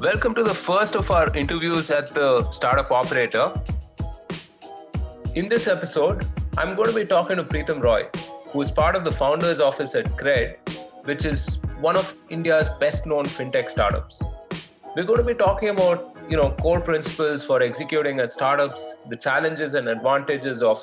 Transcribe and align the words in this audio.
Welcome 0.00 0.34
to 0.36 0.42
the 0.42 0.54
first 0.54 0.96
of 0.96 1.10
our 1.10 1.30
interviews 1.36 1.90
at 1.90 2.06
the 2.14 2.50
Startup 2.52 2.90
Operator. 2.90 3.52
In 5.34 5.46
this 5.46 5.66
episode, 5.66 6.24
I'm 6.56 6.74
going 6.74 6.88
to 6.88 6.94
be 6.94 7.04
talking 7.04 7.36
to 7.36 7.44
Pritam 7.44 7.82
Roy, 7.82 8.06
who 8.48 8.62
is 8.62 8.70
part 8.70 8.96
of 8.96 9.04
the 9.04 9.12
founders 9.12 9.60
office 9.60 9.94
at 9.94 10.06
Cred, 10.16 10.56
which 11.04 11.26
is 11.26 11.60
one 11.80 11.98
of 11.98 12.14
India's 12.30 12.70
best 12.80 13.04
known 13.04 13.26
fintech 13.26 13.70
startups. 13.70 14.22
We're 14.96 15.04
going 15.04 15.18
to 15.18 15.22
be 15.22 15.34
talking 15.34 15.68
about, 15.68 16.16
you 16.30 16.36
know, 16.38 16.52
core 16.62 16.80
principles 16.80 17.44
for 17.44 17.60
executing 17.60 18.20
at 18.20 18.32
startups, 18.32 18.94
the 19.10 19.16
challenges 19.16 19.74
and 19.74 19.86
advantages 19.86 20.62
of 20.62 20.82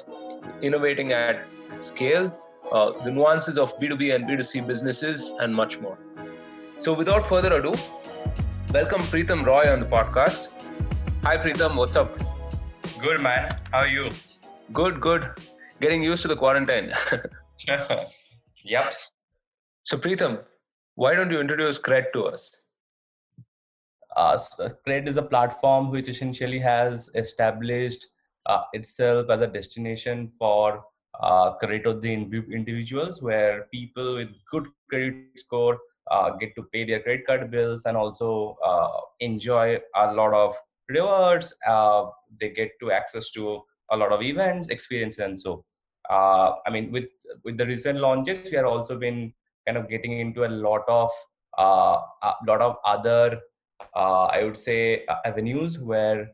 innovating 0.61 1.11
at 1.11 1.43
scale, 1.79 2.31
uh, 2.71 2.91
the 3.03 3.09
nuances 3.09 3.57
of 3.57 3.75
B2B 3.79 4.13
and 4.13 4.25
B2C 4.25 4.67
businesses, 4.67 5.33
and 5.39 5.55
much 5.55 5.79
more. 5.79 5.97
So, 6.79 6.93
without 6.93 7.27
further 7.27 7.51
ado, 7.53 7.73
welcome 8.73 9.01
Pritam 9.03 9.45
Roy 9.45 9.71
on 9.71 9.79
the 9.79 9.85
podcast. 9.85 10.47
Hi, 11.23 11.37
Pritam, 11.37 11.75
what's 11.75 11.95
up? 11.95 12.17
Good, 12.99 13.21
man. 13.21 13.49
How 13.71 13.79
are 13.79 13.87
you? 13.87 14.09
Good, 14.73 14.99
good. 14.99 15.29
Getting 15.79 16.03
used 16.03 16.21
to 16.23 16.27
the 16.27 16.35
quarantine. 16.35 16.91
yep. 18.65 18.93
So, 19.83 19.97
Pritam, 19.97 20.43
why 20.95 21.15
don't 21.15 21.31
you 21.31 21.39
introduce 21.39 21.79
Cred 21.79 22.11
to 22.13 22.25
us? 22.25 22.51
Uh, 24.17 24.37
Cred 24.85 25.07
is 25.07 25.15
a 25.15 25.21
platform 25.21 25.89
which 25.89 26.09
essentially 26.09 26.59
has 26.59 27.09
established 27.15 28.05
uh, 28.47 28.63
itself 28.73 29.29
as 29.29 29.41
a 29.41 29.47
destination 29.47 30.31
for 30.37 30.83
uh, 31.21 31.53
credit 31.53 31.85
of 31.85 32.01
the 32.01 32.11
individuals 32.11 33.21
where 33.21 33.67
people 33.71 34.15
with 34.15 34.29
good 34.51 34.67
credit 34.89 35.15
score 35.35 35.79
uh, 36.11 36.31
get 36.37 36.55
to 36.55 36.63
pay 36.73 36.85
their 36.85 37.01
credit 37.01 37.25
card 37.25 37.51
bills 37.51 37.85
and 37.85 37.97
also 37.97 38.57
uh, 38.65 38.89
enjoy 39.19 39.79
a 39.95 40.13
lot 40.13 40.33
of 40.33 40.55
rewards. 40.89 41.53
Uh, 41.67 42.05
they 42.39 42.49
get 42.49 42.71
to 42.79 42.91
access 42.91 43.29
to 43.31 43.61
a 43.91 43.97
lot 43.97 44.11
of 44.11 44.21
events, 44.21 44.69
experiences, 44.69 45.19
and 45.19 45.39
so. 45.39 45.63
Uh, 46.09 46.55
I 46.65 46.69
mean, 46.71 46.91
with 46.91 47.05
with 47.43 47.57
the 47.57 47.65
recent 47.65 47.99
launches, 47.99 48.39
we 48.49 48.55
have 48.55 48.65
also 48.65 48.97
been 48.97 49.33
kind 49.65 49.77
of 49.77 49.89
getting 49.89 50.19
into 50.19 50.45
a 50.45 50.47
lot 50.47 50.83
of 50.87 51.09
uh, 51.57 51.99
a 52.23 52.33
lot 52.47 52.61
of 52.61 52.77
other, 52.85 53.39
uh, 53.95 54.25
I 54.25 54.43
would 54.43 54.55
say, 54.55 55.05
avenues 55.25 55.79
where 55.79 56.31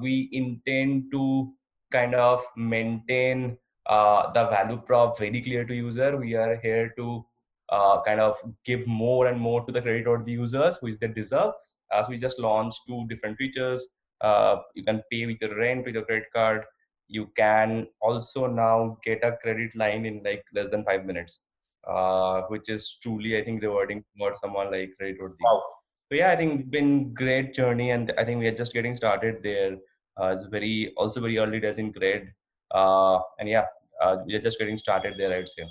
we 0.00 0.28
intend 0.32 1.10
to 1.10 1.52
kind 1.90 2.14
of 2.14 2.44
maintain 2.56 3.58
the 3.88 4.48
value 4.50 4.80
prop 4.86 5.18
very 5.18 5.42
clear 5.42 5.64
to 5.64 5.74
user. 5.74 6.16
We 6.16 6.34
are 6.34 6.56
here 6.60 6.94
to 6.96 7.24
uh, 7.70 8.02
kind 8.02 8.20
of 8.20 8.36
give 8.64 8.86
more 8.86 9.26
and 9.26 9.38
more 9.40 9.64
to 9.64 9.72
the 9.72 9.82
credit 9.82 10.06
or 10.06 10.22
the 10.22 10.32
users 10.32 10.76
which 10.80 10.98
they 10.98 11.08
deserve. 11.08 11.52
As 11.92 12.08
we 12.08 12.18
just 12.18 12.38
launched 12.38 12.80
two 12.86 13.06
different 13.08 13.38
features 13.38 13.86
uh, 14.20 14.56
you 14.74 14.84
can 14.84 15.02
pay 15.10 15.26
with 15.26 15.38
your 15.40 15.56
rent 15.56 15.84
with 15.84 15.94
your 15.94 16.04
credit 16.04 16.26
card. 16.34 16.64
You 17.08 17.30
can 17.36 17.86
also 18.00 18.46
now 18.46 18.98
get 19.04 19.24
a 19.24 19.36
credit 19.36 19.74
line 19.74 20.04
in 20.04 20.22
like 20.24 20.44
less 20.54 20.70
than 20.70 20.84
five 20.84 21.06
minutes 21.06 21.40
uh, 21.86 22.42
which 22.48 22.68
is 22.68 22.98
truly 23.02 23.38
i 23.38 23.44
think 23.44 23.62
rewarding 23.62 24.04
for 24.18 24.34
someone 24.36 24.70
like 24.70 24.90
credit 24.98 25.16
or 25.20 25.34
wow. 25.42 25.62
so 26.10 26.16
yeah 26.16 26.30
i 26.30 26.36
think 26.36 26.60
it's 26.60 26.68
been 26.68 27.14
great 27.14 27.54
journey 27.54 27.92
and 27.92 28.12
i 28.18 28.24
think 28.24 28.38
we 28.40 28.46
are 28.46 28.54
just 28.54 28.72
getting 28.72 28.94
started 28.94 29.36
there. 29.42 29.76
Uh, 30.20 30.34
it's 30.34 30.44
very 30.44 30.92
also 30.96 31.20
very 31.20 31.38
early 31.38 31.60
days 31.60 31.78
in 31.78 31.92
Cred. 31.92 32.28
Uh, 32.74 33.20
and 33.38 33.48
yeah 33.48 33.64
uh, 34.02 34.16
we're 34.26 34.40
just 34.40 34.58
getting 34.58 34.76
started 34.76 35.14
there 35.16 35.32
i'd 35.32 35.48
say. 35.48 35.64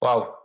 Wow 0.00 0.41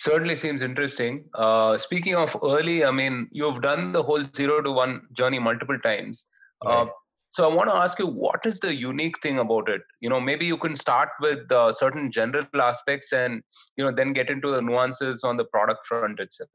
certainly 0.00 0.34
seems 0.34 0.62
interesting. 0.62 1.24
Uh, 1.34 1.76
speaking 1.76 2.14
of 2.14 2.34
early, 2.42 2.84
I 2.84 2.90
mean, 2.90 3.28
you've 3.32 3.60
done 3.60 3.92
the 3.92 4.02
whole 4.02 4.24
zero 4.34 4.62
to 4.62 4.72
one 4.72 5.02
journey 5.12 5.38
multiple 5.38 5.78
times. 5.78 6.24
Uh, 6.64 6.68
right. 6.68 6.82
Uh, 6.82 6.86
so 7.32 7.48
I 7.48 7.54
want 7.54 7.70
to 7.70 7.76
ask 7.76 7.98
you, 7.98 8.06
what 8.06 8.44
is 8.44 8.58
the 8.58 8.74
unique 8.74 9.20
thing 9.22 9.38
about 9.38 9.68
it? 9.68 9.82
You 10.00 10.08
know, 10.08 10.20
maybe 10.20 10.46
you 10.46 10.56
can 10.56 10.74
start 10.74 11.10
with 11.20 11.52
uh, 11.52 11.70
certain 11.70 12.10
general 12.10 12.46
aspects, 12.54 13.12
and 13.12 13.42
you 13.76 13.84
know, 13.84 13.92
then 13.94 14.12
get 14.12 14.30
into 14.30 14.50
the 14.50 14.60
nuances 14.60 15.22
on 15.22 15.36
the 15.36 15.44
product 15.44 15.86
front 15.86 16.18
itself. 16.18 16.48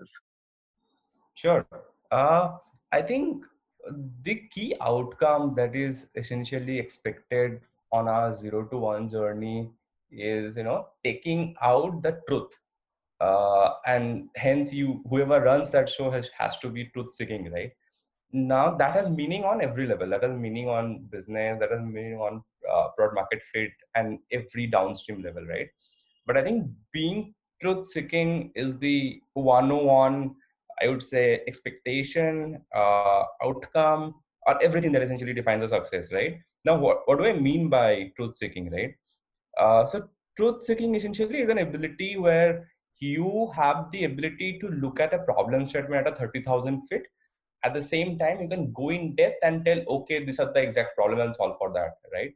Sure. 1.36 1.66
Uh, 2.12 2.58
I 2.92 3.02
think 3.02 3.46
the 4.24 4.36
key 4.52 4.76
outcome 4.82 5.54
that 5.56 5.76
is 5.76 6.08
essentially 6.16 6.80
expected 6.80 7.62
on 7.94 8.08
our 8.08 8.34
zero 8.34 8.66
to 8.66 8.78
one 8.78 9.08
journey 9.08 9.70
is, 10.12 10.58
you 10.58 10.64
know, 10.64 10.88
taking 11.04 11.56
out 11.62 12.02
the 12.02 12.20
truth 12.28 12.52
uh, 13.22 13.74
and 13.86 14.30
hence 14.36 14.74
you 14.74 15.02
whoever 15.10 15.42
runs 15.42 15.72
that 15.72 15.90
show 15.90 16.12
has, 16.12 16.30
has 16.38 16.58
to 16.60 16.70
be 16.70 16.86
truth 16.94 17.14
seeking 17.14 17.52
right? 17.52 17.72
Now 18.34 18.76
that 18.76 18.94
has 18.94 19.10
meaning 19.10 19.44
on 19.44 19.62
every 19.62 19.88
level. 19.88 20.10
That 20.10 20.24
has 20.24 20.38
meaning 20.38 20.68
on 20.68 21.06
business 21.10 21.58
that 21.60 21.72
has 21.72 21.82
meaning 21.82 22.18
on 22.18 22.44
uh, 22.72 22.90
product 22.98 23.16
market 23.16 23.42
fit 23.54 23.72
and 23.96 24.20
every 24.32 24.68
downstream 24.68 25.22
level 25.22 25.46
right? 25.46 25.68
But 26.26 26.38
i 26.38 26.44
think 26.44 26.68
being 26.92 27.34
truth 27.62 27.88
seeking 27.92 28.52
is 28.56 28.78
the 28.80 29.22
101 29.34 30.36
i 30.82 30.88
would 30.88 31.04
say 31.04 31.42
expectation 31.48 32.62
uh, 32.76 33.24
outcome 33.44 34.16
or 34.48 34.62
everything 34.62 34.92
that 34.92 35.02
essentially 35.02 35.34
defines 35.34 35.64
a 35.64 35.68
success 35.68 36.12
right? 36.12 36.38
Now 36.66 36.78
what, 36.78 37.02
what 37.06 37.20
do 37.20 37.26
i 37.26 37.34
mean 37.34 37.70
by 37.70 38.12
truth 38.18 38.36
seeking 38.36 38.72
right? 38.72 38.94
Uh, 39.60 39.86
so 39.86 40.10
truth 40.36 40.64
seeking 40.64 40.96
essentially 40.96 41.40
is 41.40 41.50
an 41.50 41.60
ability 41.60 42.18
where 42.18 42.68
you 43.00 43.52
have 43.56 43.92
the 43.92 44.06
ability 44.06 44.60
to 44.60 44.68
look 44.70 45.00
at 45.00 45.14
a 45.14 45.20
problem 45.20 45.68
statement 45.68 46.08
at 46.08 46.14
a 46.14 46.16
30,000 46.16 46.88
feet. 46.88 47.04
At 47.64 47.74
the 47.74 47.82
same 47.82 48.18
time, 48.18 48.42
you 48.42 48.48
can 48.48 48.72
go 48.74 48.90
in 48.90 49.16
depth 49.16 49.40
and 49.44 49.66
tell, 49.66 49.80
okay, 49.88 50.24
these 50.24 50.40
are 50.40 50.54
the 50.54 50.62
exact 50.62 50.96
problem 50.96 51.20
and 51.20 51.36
solve 51.36 51.58
for 51.58 51.74
that, 51.74 51.96
right? 52.14 52.34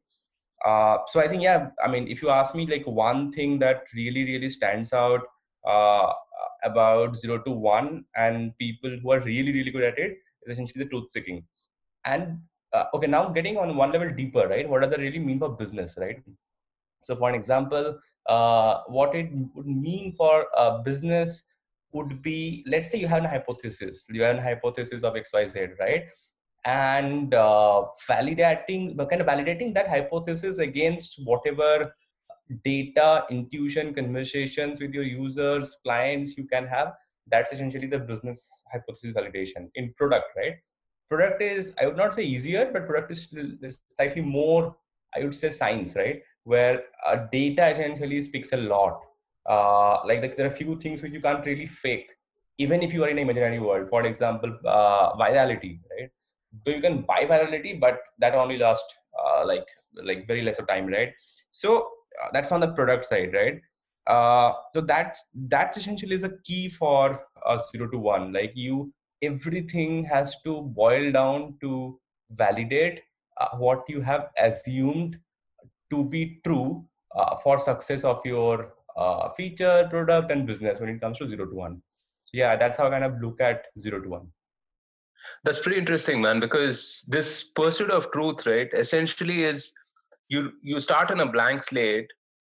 Uh, 0.66 1.04
so 1.12 1.20
I 1.20 1.28
think, 1.28 1.44
yeah, 1.44 1.70
I 1.84 1.90
mean, 1.90 2.08
if 2.08 2.22
you 2.22 2.30
ask 2.30 2.56
me 2.56 2.66
like 2.66 2.86
one 2.86 3.32
thing 3.32 3.60
that 3.60 3.84
really, 3.94 4.26
really 4.26 4.50
stands 4.50 4.92
out 4.92 5.22
uh, 5.68 6.12
about 6.64 7.16
zero 7.16 7.40
to 7.40 7.52
one 7.52 8.06
and 8.16 8.58
people 8.58 8.98
who 9.02 9.12
are 9.12 9.22
really, 9.22 9.54
really 9.54 9.72
good 9.72 9.84
at 9.84 9.98
it 9.98 10.18
is 10.44 10.54
essentially 10.54 10.84
the 10.84 10.90
truth 10.90 11.12
seeking. 11.12 11.44
And 12.06 12.40
uh, 12.74 12.86
okay, 12.94 13.08
now 13.08 13.30
getting 13.30 13.58
on 13.58 13.76
one 13.76 13.92
level 13.92 14.10
deeper, 14.14 14.48
right? 14.48 14.68
What 14.68 14.82
does 14.82 14.92
that 14.92 15.00
really 15.00 15.20
mean 15.20 15.40
for 15.40 15.50
business, 15.50 15.96
right? 15.98 16.22
So 17.04 17.16
for 17.16 17.30
an 17.30 17.36
example, 17.36 18.00
uh, 18.28 18.82
what 18.88 19.16
it 19.16 19.30
would 19.56 19.68
mean 19.68 20.14
for 20.16 20.46
a 20.56 20.80
business 20.84 21.44
would 21.92 22.22
be 22.22 22.64
let's 22.68 22.92
say 22.92 22.98
you 22.98 23.08
have 23.08 23.24
a 23.24 23.28
hypothesis 23.28 24.06
you 24.10 24.22
have 24.22 24.38
a 24.38 24.42
hypothesis 24.42 25.04
of 25.04 25.14
xyz 25.14 25.80
right? 25.80 26.04
And 26.66 27.34
uh, 27.34 27.86
validating 28.08 28.98
kind 29.10 29.22
of 29.22 29.28
validating 29.28 29.74
that 29.74 29.88
hypothesis 29.88 30.58
against 30.60 31.20
whatever 31.24 31.96
data 32.64 33.24
intuition 33.30 33.94
conversations 33.94 34.82
with 34.82 34.94
your 34.94 35.04
users 35.04 35.78
clients 35.84 36.36
you 36.38 36.46
can 36.46 36.68
have 36.68 36.94
that's 37.28 37.52
essentially 37.52 37.88
the 37.88 38.00
business 38.00 38.50
hypothesis 38.72 39.14
validation 39.14 39.70
in 39.76 39.94
product 39.98 40.26
right? 40.38 40.56
Product 41.10 41.42
is 41.42 41.74
i 41.82 41.86
would 41.86 41.98
not 41.98 42.14
say 42.14 42.24
easier 42.24 42.70
but 42.72 42.86
product 42.88 43.12
is 43.12 43.80
slightly 43.96 44.22
more 44.22 44.76
i 45.16 45.24
would 45.24 45.36
say 45.36 45.50
science 45.50 45.96
right 45.96 46.22
where 46.50 46.82
uh, 47.06 47.16
data 47.32 47.70
essentially 47.70 48.22
speaks 48.22 48.52
a 48.54 48.58
lot. 48.58 49.00
Uh, 49.48 49.98
like 50.06 50.22
the, 50.22 50.30
there 50.36 50.48
are 50.48 50.52
a 50.52 50.60
few 50.62 50.78
things 50.80 51.02
which 51.02 51.14
you 51.14 51.22
can't 51.22 51.46
really 51.46 51.68
fake, 51.68 52.10
even 52.58 52.82
if 52.82 52.94
you 52.94 53.04
are 53.04 53.10
in 53.10 53.18
an 53.18 53.24
imaginary 53.24 53.60
world. 53.60 53.90
For 53.90 54.06
example, 54.06 54.58
uh, 54.66 55.16
virality, 55.16 55.80
right? 55.92 56.10
So 56.66 56.72
you 56.72 56.82
can 56.82 57.02
buy 57.02 57.26
virality, 57.26 57.80
but 57.80 58.00
that 58.20 58.36
only 58.36 58.58
lasts 58.58 58.94
uh, 59.24 59.46
like 59.46 59.68
like 60.10 60.26
very 60.28 60.42
less 60.42 60.60
of 60.60 60.68
time, 60.68 60.88
right? 60.88 61.14
So 61.52 61.78
uh, 62.24 62.30
that's 62.34 62.52
on 62.52 62.62
the 62.62 62.72
product 62.80 63.06
side, 63.06 63.34
right? 63.34 63.62
Uh, 64.08 64.54
so 64.74 64.82
that's 64.82 65.24
that 65.56 65.78
essentially 65.78 66.16
is 66.16 66.24
a 66.24 66.32
key 66.44 66.70
for 66.70 67.22
zero 67.72 67.90
to 67.92 68.00
one. 68.00 68.34
Like 68.34 68.54
you, 68.56 68.92
everything 69.22 70.04
has 70.06 70.36
to 70.46 70.62
boil 70.82 71.12
down 71.12 71.56
to 71.62 72.00
validate 72.44 73.02
what 73.66 73.84
you 73.88 74.02
have 74.02 74.30
assumed 74.48 75.18
to 75.90 76.04
be 76.04 76.40
true 76.46 76.86
uh, 77.16 77.38
for 77.44 77.60
success 77.60 78.04
of 78.04 78.22
your 78.26 78.74
uh, 78.98 79.30
feature, 79.30 79.88
product, 79.90 80.32
and 80.32 80.46
business 80.46 80.80
when 80.80 80.90
it 80.90 81.02
comes 81.02 81.18
to 81.18 81.28
zero 81.28 81.46
to 81.46 81.56
one. 81.56 81.82
So 82.26 82.32
yeah, 82.34 82.56
that's 82.56 82.78
how 82.78 82.88
I 82.88 82.92
kind 82.92 83.04
of 83.04 83.20
look 83.22 83.42
at 83.42 83.66
zero 83.80 84.02
to 84.02 84.10
one. 84.10 84.28
That's 85.44 85.60
pretty 85.60 85.80
interesting, 85.80 86.22
man. 86.22 86.40
Because 86.40 87.04
this 87.08 87.46
pursuit 87.56 87.92
of 87.92 88.12
truth, 88.12 88.46
right, 88.46 88.70
essentially 88.74 89.44
is 89.44 89.72
you 90.28 90.52
you 90.62 90.80
start 90.80 91.12
in 91.12 91.20
a 91.20 91.26
blank 91.26 91.64
slate 91.64 92.10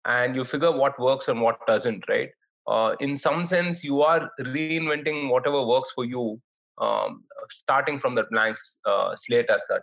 and 0.05 0.37
you 0.37 0.45
figure 0.45 0.73
what 0.73 0.99
works 1.01 1.29
and 1.29 1.41
what 1.41 1.67
doesn't, 1.67 2.05
right? 2.09 2.31
Uh, 2.69 2.95
in 3.01 3.17
some 3.17 3.45
sense, 3.45 3.83
you 3.83 4.03
are 4.03 4.31
reinventing 4.41 5.29
whatever 5.31 5.65
works 5.65 5.91
for 5.93 6.05
you, 6.05 6.41
um, 6.79 7.25
starting 7.51 7.99
from 7.99 8.15
that 8.15 8.31
blank 8.31 8.57
uh, 8.85 9.17
slate 9.17 9.51
as 9.51 9.67
such 9.67 9.83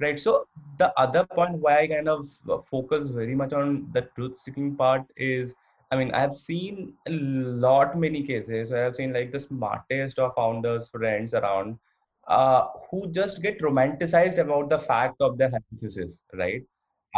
right 0.00 0.18
so 0.20 0.46
the 0.78 0.88
other 1.04 1.24
point 1.34 1.54
why 1.64 1.80
i 1.80 1.86
kind 1.86 2.08
of 2.08 2.28
uh, 2.50 2.58
focus 2.70 3.08
very 3.08 3.34
much 3.34 3.52
on 3.52 3.88
the 3.92 4.02
truth 4.16 4.38
seeking 4.38 4.74
part 4.76 5.04
is 5.16 5.54
i 5.90 5.96
mean 5.96 6.10
i 6.12 6.20
have 6.20 6.36
seen 6.38 6.92
a 7.08 7.12
lot 7.66 7.98
many 7.98 8.22
cases 8.26 8.70
where 8.70 8.86
i've 8.86 8.96
seen 8.96 9.12
like 9.12 9.32
the 9.32 9.40
smartest 9.40 10.18
of 10.18 10.34
founders 10.34 10.88
friends 10.88 11.34
around 11.34 11.78
uh, 12.28 12.66
who 12.90 13.08
just 13.10 13.42
get 13.42 13.60
romanticized 13.60 14.38
about 14.38 14.68
the 14.70 14.78
fact 14.78 15.16
of 15.20 15.36
their 15.38 15.50
hypothesis, 15.50 16.22
right? 16.34 16.62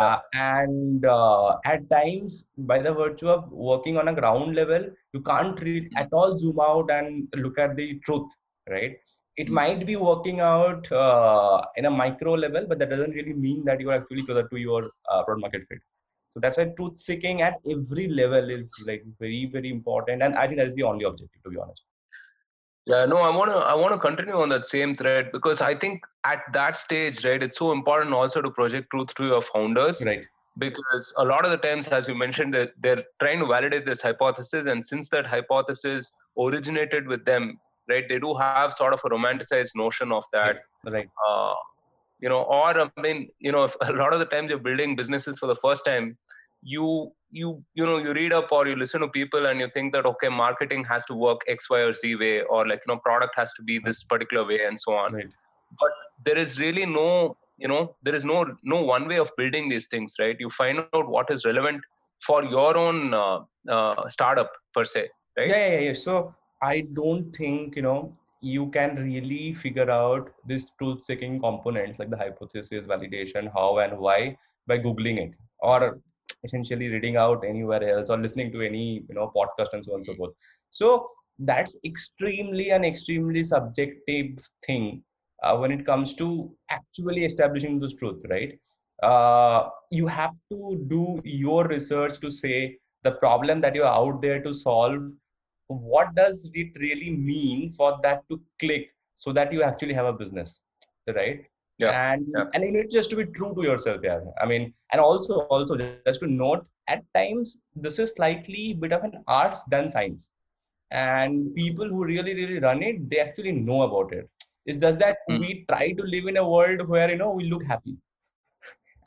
Uh, 0.01 0.19
and 0.33 1.05
uh, 1.05 1.57
at 1.65 1.89
times, 1.91 2.45
by 2.57 2.81
the 2.81 2.93
virtue 2.93 3.29
of 3.29 3.51
working 3.53 3.99
on 3.99 4.09
a 4.09 4.15
ground 4.15 4.55
level, 4.55 4.87
you 5.13 5.21
can't 5.21 5.61
really 5.61 5.91
at 5.97 6.09
all 6.13 6.37
zoom 6.39 6.59
out 6.61 6.91
and 6.91 7.29
look 7.37 7.59
at 7.59 7.77
the 7.77 7.99
truth, 8.01 8.31
right? 8.71 8.97
It 9.37 9.49
might 9.49 9.87
be 9.87 9.97
working 9.97 10.41
out 10.41 10.91
uh, 10.93 11.63
in 11.77 11.87
a 11.87 11.91
micro 11.91 12.35
level, 12.35 12.67
but 12.69 12.79
that 12.79 12.91
doesn't 12.91 13.13
really 13.13 13.33
mean 13.33 13.65
that 13.65 13.81
you're 13.81 13.93
actually 13.93 14.23
closer 14.25 14.47
to 14.47 14.57
your 14.57 14.91
uh, 15.11 15.23
product 15.23 15.41
market 15.41 15.63
fit. 15.69 15.79
So 16.35 16.41
that's 16.41 16.57
why 16.57 16.67
truth 16.77 16.99
seeking 16.99 17.43
at 17.43 17.55
every 17.71 18.09
level 18.09 18.51
is 18.51 18.73
like 18.87 19.05
very, 19.19 19.49
very 19.53 19.71
important. 19.71 20.23
And 20.23 20.35
I 20.35 20.47
think 20.47 20.59
that's 20.59 20.75
the 20.75 20.83
only 20.83 21.05
objective, 21.05 21.43
to 21.45 21.51
be 21.51 21.57
honest. 21.59 21.83
Yeah, 22.85 23.05
no, 23.05 23.19
I 23.19 23.35
wanna 23.35 23.53
I 23.53 23.75
wanna 23.75 23.99
continue 23.99 24.35
on 24.35 24.49
that 24.49 24.67
same 24.67 24.95
thread 24.95 25.31
because 25.33 25.61
I 25.61 25.79
think 25.79 26.03
at 26.25 26.41
that 26.53 26.77
stage, 26.77 27.25
right, 27.25 27.41
it's 27.41 27.57
so 27.59 27.71
important 27.71 28.13
also 28.13 28.43
to 28.43 28.51
project 28.51 28.89
truth 28.91 29.15
to 29.15 29.25
your 29.25 29.41
founders 29.43 30.03
Right. 30.05 30.25
because 30.59 31.15
a 31.17 31.25
lot 31.25 31.45
of 31.45 31.53
the 31.53 31.59
times, 31.59 31.87
as 31.89 32.09
you 32.09 32.17
mentioned, 32.17 32.55
that 32.55 32.73
they're 32.83 33.05
trying 33.21 33.39
to 33.39 33.47
validate 33.47 33.87
this 33.87 34.01
hypothesis, 34.01 34.67
and 34.67 34.85
since 34.85 35.09
that 35.11 35.27
hypothesis 35.27 36.13
originated 36.37 37.07
with 37.07 37.25
them, 37.25 37.61
right, 37.89 38.09
they 38.09 38.19
do 38.19 38.35
have 38.35 38.73
sort 38.75 38.93
of 38.93 39.01
a 39.05 39.09
romanticized 39.09 39.71
notion 39.75 40.13
of 40.13 40.25
that. 40.33 40.57
Right. 40.85 41.09
Uh, 41.29 41.55
you 42.21 42.29
know, 42.29 42.43
or 42.43 42.81
I 42.81 42.89
mean, 43.01 43.29
you 43.41 43.51
know, 43.53 43.65
if 43.65 43.75
a 43.81 43.93
lot 43.93 44.13
of 44.13 44.19
the 44.21 44.27
times 44.27 44.51
you're 44.51 44.59
building 44.59 44.95
businesses 44.97 45.39
for 45.39 45.47
the 45.47 45.57
first 45.57 45.85
time, 45.85 46.17
you 46.63 47.13
you 47.31 47.63
you 47.75 47.85
know 47.85 47.97
you 47.99 48.13
read 48.13 48.33
up 48.33 48.53
or 48.53 48.67
you 48.69 48.77
listen 48.77 49.01
to 49.01 49.09
people 49.09 49.47
and 49.47 49.59
you 49.59 49.69
think 49.75 49.93
that 49.93 50.07
okay 50.07 50.29
marketing 50.29 50.85
has 50.85 51.05
to 51.07 51.15
work 51.15 51.41
x 51.49 51.69
y 51.71 51.79
or 51.81 51.93
z 51.93 52.15
way 52.15 52.43
or 52.43 52.69
like 52.69 52.83
you 52.87 52.93
know 52.93 53.01
product 53.01 53.33
has 53.35 53.51
to 53.55 53.63
be 53.63 53.79
this 53.79 54.05
particular 54.05 54.47
way 54.47 54.61
and 54.67 54.79
so 54.79 54.93
on 54.93 55.15
Right. 55.15 55.27
but 55.81 55.91
there 56.27 56.37
is 56.39 56.61
really 56.61 56.85
no 56.85 57.37
you 57.57 57.67
know 57.67 57.97
there 58.05 58.15
is 58.15 58.25
no 58.25 58.37
no 58.63 58.81
one 58.83 59.09
way 59.09 59.17
of 59.19 59.31
building 59.37 59.69
these 59.71 59.89
things 59.89 60.15
right 60.21 60.37
you 60.39 60.51
find 60.51 60.79
out 60.93 61.09
what 61.09 61.31
is 61.31 61.45
relevant 61.45 61.83
for 62.27 62.45
your 62.45 62.77
own 62.77 63.13
uh, 63.15 63.41
uh, 63.69 64.09
startup 64.09 64.53
per 64.75 64.85
se 64.85 65.09
right 65.39 65.49
Yeah, 65.49 65.67
yeah, 65.73 65.81
yeah. 65.89 65.95
So 65.95 66.35
I 66.63 66.83
don't 66.95 67.35
think 67.37 67.77
you 67.77 67.83
know 67.83 68.17
you 68.41 68.67
can 68.71 68.97
really 68.97 69.55
figure 69.55 69.91
out 69.91 70.31
this 70.47 70.71
truth-seeking 70.79 71.41
components 71.41 71.99
like 71.99 72.11
the 72.11 72.17
hypothesis, 72.17 72.87
validation, 72.87 73.53
how 73.53 73.79
and 73.79 73.99
why 73.99 74.37
by 74.67 74.79
googling 74.79 75.19
it 75.19 75.33
or 75.61 76.01
essentially 76.45 76.89
reading 76.89 77.17
out 77.17 77.45
anywhere 77.45 77.83
else 77.89 78.11
or 78.11 78.19
listening 78.19 78.53
to 78.53 78.63
any 78.63 79.05
you 79.09 79.15
know 79.15 79.33
podcast 79.37 79.73
and 79.73 79.85
so 79.85 79.93
on 79.93 79.99
and 79.99 80.07
so 80.07 80.15
forth. 80.17 80.33
So 80.71 81.11
that's 81.39 81.77
extremely 81.85 82.71
an 82.71 82.85
extremely 82.85 83.45
subjective 83.45 84.49
thing 84.67 85.03
uh, 85.43 85.57
when 85.57 85.73
it 85.73 85.85
comes 85.87 86.15
to 86.15 86.51
actually 86.71 87.25
establishing 87.25 87.81
this 87.81 87.95
truth, 87.95 88.23
right? 88.31 88.59
Uh, 89.03 89.69
you 89.91 90.07
have 90.07 90.33
to 90.51 90.85
do 90.89 91.21
your 91.25 91.67
research 91.67 92.21
to 92.21 92.31
say 92.31 92.79
the 93.03 93.13
problem 93.13 93.61
that 93.61 93.75
you're 93.75 93.87
out 93.87 94.23
there 94.23 94.41
to 94.43 94.55
solve 94.55 95.03
what 95.73 96.15
does 96.15 96.49
it 96.55 96.73
really 96.81 97.11
mean 97.11 97.73
for 97.73 97.99
that 98.03 98.23
to 98.31 98.41
click 98.61 98.91
so 99.17 99.33
that 99.33 99.53
you 99.53 99.63
actually 99.63 99.95
have 99.95 100.07
a 100.07 100.13
business 100.13 100.61
right 101.17 101.45
Yeah, 101.79 101.93
and 101.93 102.27
yeah. 102.35 102.45
and 102.55 102.65
you 102.65 102.73
need 102.73 102.91
just 102.91 103.11
to 103.11 103.17
be 103.17 103.25
true 103.39 103.53
to 103.57 103.63
yourself 103.63 104.01
yeah 104.05 104.21
i 104.43 104.47
mean 104.47 104.73
and 104.93 105.01
also 105.01 105.39
also 105.41 105.67
just 105.71 105.97
to 105.99 106.07
note 106.11 106.39
at 106.69 107.03
times 107.15 107.33
this 107.57 107.77
is 107.77 107.89
slightly 107.89 108.57
bit 108.59 108.81
of 108.83 108.93
an 108.93 109.07
arts 109.27 109.63
than 109.65 109.91
science 109.91 110.29
and 110.91 111.55
people 111.55 111.89
who 111.89 112.05
really 112.05 112.35
really 112.35 112.59
run 112.59 112.83
it 112.83 113.09
they 113.11 113.19
actually 113.27 113.53
know 113.53 113.83
about 113.83 114.13
it 114.13 114.29
it's 114.67 114.79
just 114.87 114.99
that 114.99 115.17
Hmm. 115.29 115.43
we 115.43 115.65
try 115.71 115.93
to 115.93 116.03
live 116.15 116.27
in 116.27 116.37
a 116.39 116.49
world 116.55 116.87
where 116.89 117.11
you 117.11 117.17
know 117.17 117.31
we 117.31 117.45
look 117.51 117.65
happy 117.65 117.97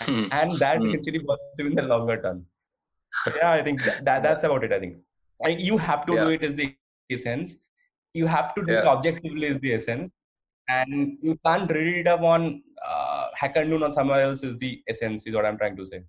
Hmm. 0.05 0.27
and 0.31 0.59
that 0.59 0.83
Hmm. 0.83 0.85
essentially 0.85 1.19
works 1.27 1.59
in 1.59 1.75
the 1.75 1.81
longer 1.93 2.21
term 2.21 2.45
yeah 3.35 3.51
i 3.51 3.61
think 3.63 3.83
that, 3.85 4.03
that 4.05 4.23
that's 4.23 4.43
about 4.43 4.63
it 4.63 4.73
i 4.73 4.79
think 4.79 4.95
like 5.41 5.59
you 5.59 5.77
have 5.77 6.05
to 6.05 6.15
do 6.15 6.29
it 6.29 6.43
as 6.43 6.55
the 6.55 6.75
essence. 7.09 7.55
You 8.13 8.27
have 8.27 8.55
to 8.55 8.65
do 8.65 8.73
it 8.73 8.85
objectively 8.85 9.47
is 9.47 9.59
the 9.59 9.73
essence. 9.73 10.11
And 10.67 11.17
you 11.21 11.37
can't 11.45 11.69
read 11.69 11.97
it 11.97 12.07
up 12.07 12.21
on 12.21 12.63
uh, 12.83 13.27
hacker 13.35 13.63
noon 13.65 13.83
or 13.83 13.91
somewhere 13.91 14.21
else 14.21 14.43
is 14.43 14.57
the 14.57 14.81
essence 14.87 15.25
is 15.27 15.35
what 15.35 15.45
i'm 15.45 15.57
trying 15.57 15.75
to 15.77 15.85
say. 15.85 16.03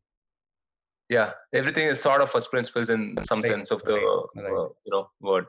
Yeah. 1.09 1.33
Everything 1.55 1.87
is 1.89 2.01
sort 2.01 2.21
of 2.21 2.31
first 2.31 2.51
principles 2.51 2.91
in 2.91 3.17
some 3.23 3.41
Right, 3.41 3.51
sense 3.53 3.71
of 3.71 3.83
the 3.85 3.95
right, 3.95 4.27
right. 4.37 4.53
Uh, 4.53 4.69
you 4.85 4.93
know 4.93 5.11
word. 5.21 5.47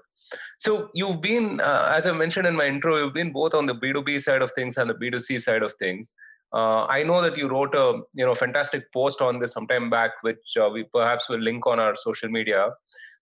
So 0.59 0.89
you've 0.93 1.21
been 1.21 1.59
uh, 1.61 1.93
as 1.95 2.05
i 2.05 2.11
mentioned 2.11 2.47
in 2.47 2.55
my 2.55 2.67
intro 2.67 2.97
you've 2.97 3.13
been 3.13 3.31
both 3.31 3.53
on 3.53 3.65
the 3.65 3.73
b2b 3.73 4.21
side 4.21 4.41
of 4.41 4.51
things 4.55 4.77
and 4.77 4.89
the 4.89 4.93
b2c 4.93 5.41
side 5.41 5.63
of 5.63 5.73
things. 5.79 6.11
Uh, 6.53 6.85
i 6.85 7.03
know 7.03 7.21
that 7.21 7.37
you 7.37 7.47
wrote 7.49 7.73
a 7.75 8.01
you 8.13 8.25
know 8.25 8.35
fantastic 8.35 8.91
post 8.93 9.21
on 9.21 9.39
this 9.39 9.53
sometime 9.53 9.89
back 9.89 10.11
which 10.21 10.57
uh, 10.61 10.69
we 10.69 10.83
perhaps 10.93 11.27
will 11.29 11.39
link 11.39 11.65
on 11.65 11.79
our 11.79 11.95
social 11.95 12.29
media. 12.29 12.69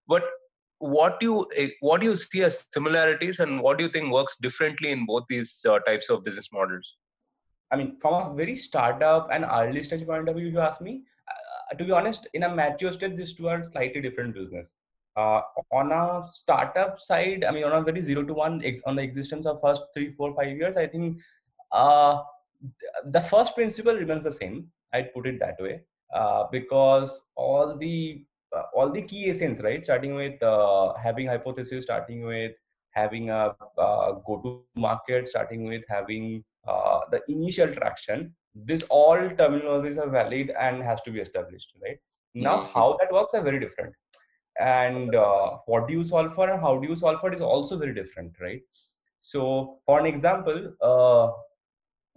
But 0.08 0.24
what 0.80 1.20
do 1.20 1.26
you 1.26 1.48
eh, 1.56 1.70
what 1.80 2.02
do 2.02 2.08
you 2.08 2.18
see 2.18 2.44
as 2.44 2.66
similarities 2.72 3.40
and 3.40 3.62
what 3.62 3.78
do 3.78 3.84
you 3.86 3.90
think 3.90 4.12
works 4.12 4.36
differently 4.42 4.92
in 4.92 5.06
both 5.06 5.24
these 5.30 5.66
uh, 5.70 5.80
types 5.80 6.10
of 6.10 6.24
business 6.24 6.50
models 6.52 6.96
I 7.72 7.78
mean, 7.78 7.98
from 8.00 8.14
a 8.14 8.34
very 8.34 8.56
startup 8.56 9.30
and 9.32 9.46
early 9.46 9.84
stage 9.84 10.06
point 10.06 10.30
of 10.30 10.36
view, 10.36 10.48
you 10.48 10.60
ask 10.60 10.82
me, 10.82 11.02
uh, 11.28 11.76
to 11.76 11.84
be 11.84 11.92
honest, 11.92 12.28
in 12.34 12.44
a 12.44 12.54
mature 12.54 12.92
stage, 12.92 13.18
these 13.18 13.34
two 13.34 13.50
are 13.50 13.62
slightly 13.64 14.02
different 14.02 14.36
business. 14.36 14.74
Uh, 15.18 15.42
on 15.72 15.92
a 15.92 16.30
startup 16.30 17.00
side, 17.00 17.44
I 17.44 17.52
mean, 17.52 17.64
on 17.64 17.72
a 17.72 17.82
very 17.82 18.02
zero 18.02 18.24
to 18.24 18.34
one, 18.34 18.64
ex- 18.64 18.82
on 18.86 18.96
the 18.96 19.02
existence 19.02 19.46
of 19.46 19.62
first 19.62 19.82
three, 19.94 20.12
four, 20.14 20.36
five 20.36 20.56
years, 20.56 20.78
I 20.78 20.88
think 20.88 21.20
uh, 21.72 22.22
the 23.06 23.22
first 23.22 23.56
principle 23.56 23.96
remains 23.96 24.24
the 24.24 24.34
same. 24.34 24.68
I'd 24.94 25.14
put 25.14 25.28
it 25.28 25.40
that 25.40 25.60
way 25.60 25.82
uh, 26.14 26.46
because 26.52 27.22
all 27.36 27.78
the 27.78 28.24
all 28.74 28.90
the 28.92 29.02
key 29.02 29.30
essence, 29.30 29.60
right? 29.62 29.84
Starting 29.84 30.16
with 30.16 30.42
uh, 30.42 30.94
having 30.96 31.28
hypothesis, 31.28 31.84
starting 31.84 32.26
with 32.26 32.52
having 32.92 33.30
a 33.30 33.54
uh, 33.78 34.12
go-to 34.26 34.50
market, 34.50 35.28
starting 35.28 35.66
with 35.68 35.84
having 35.90 36.44
uh, 36.68 37.00
the 37.12 37.22
initial 37.28 37.68
traction. 37.74 38.34
This 38.54 38.84
all 38.90 39.18
terminologies 39.18 39.98
are 39.98 40.10
valid 40.10 40.52
and 40.60 40.82
has 40.82 41.02
to 41.02 41.12
be 41.12 41.20
established 41.20 41.74
right? 41.84 41.98
Now 42.34 42.58
Mhm. 42.58 42.70
how 42.74 42.98
that 43.00 43.12
works 43.12 43.34
are 43.34 43.42
very 43.42 43.60
different. 43.60 43.94
And 44.60 45.14
uh, 45.16 45.58
what 45.66 45.88
do 45.88 45.94
you 45.94 46.04
solve 46.06 46.34
for 46.36 46.50
and 46.50 46.62
how 46.62 46.78
do 46.80 46.88
you 46.88 46.96
solve 46.96 47.20
for 47.22 47.30
it 47.30 47.36
is 47.36 47.42
also 47.42 47.78
very 47.78 47.94
different 47.94 48.34
right? 48.42 48.62
So 49.20 49.80
for 49.86 50.00
an 50.00 50.06
example 50.06 50.74
uh, 50.82 51.32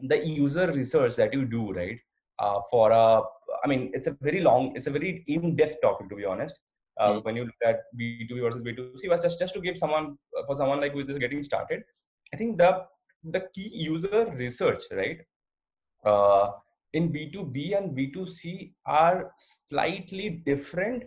the 0.01 0.19
user 0.27 0.71
research 0.73 1.17
that 1.17 1.33
you 1.33 1.45
do 1.45 1.73
right 1.73 1.99
uh, 2.39 2.61
for 2.71 2.91
a 2.93 3.23
i 3.65 3.69
mean 3.69 3.91
it's 3.95 4.07
a 4.07 4.15
very 4.23 4.41
long 4.41 4.73
it's 4.77 4.87
a 4.87 4.91
very 4.97 5.11
in-depth 5.27 5.79
topic 5.83 6.09
to 6.11 6.17
be 6.17 6.25
honest. 6.25 6.59
Uh, 7.01 7.13
Mm. 7.15 7.25
when 7.25 7.37
you 7.37 7.45
look 7.49 7.63
at 7.71 7.79
b2b 7.99 8.41
versus 8.45 8.63
b2c 8.63 9.09
was 9.09 9.21
just 9.23 9.39
just 9.39 9.55
to 9.55 9.61
give 9.61 9.77
someone 9.79 10.07
for 10.47 10.55
someone 10.61 10.81
like 10.81 10.93
who 10.93 11.01
is 11.03 11.07
just 11.07 11.21
getting 11.25 11.43
started 11.43 11.83
i 12.33 12.37
think 12.37 12.57
the 12.63 12.71
the 13.37 13.43
key 13.55 13.69
user 13.73 14.21
research 14.37 14.83
right? 15.01 15.19
Uh, 16.05 16.51
in 16.93 17.11
b2b 17.13 17.77
and 17.77 17.95
b2c 17.95 18.73
are 18.87 19.33
slightly 19.39 20.31
different 20.47 21.03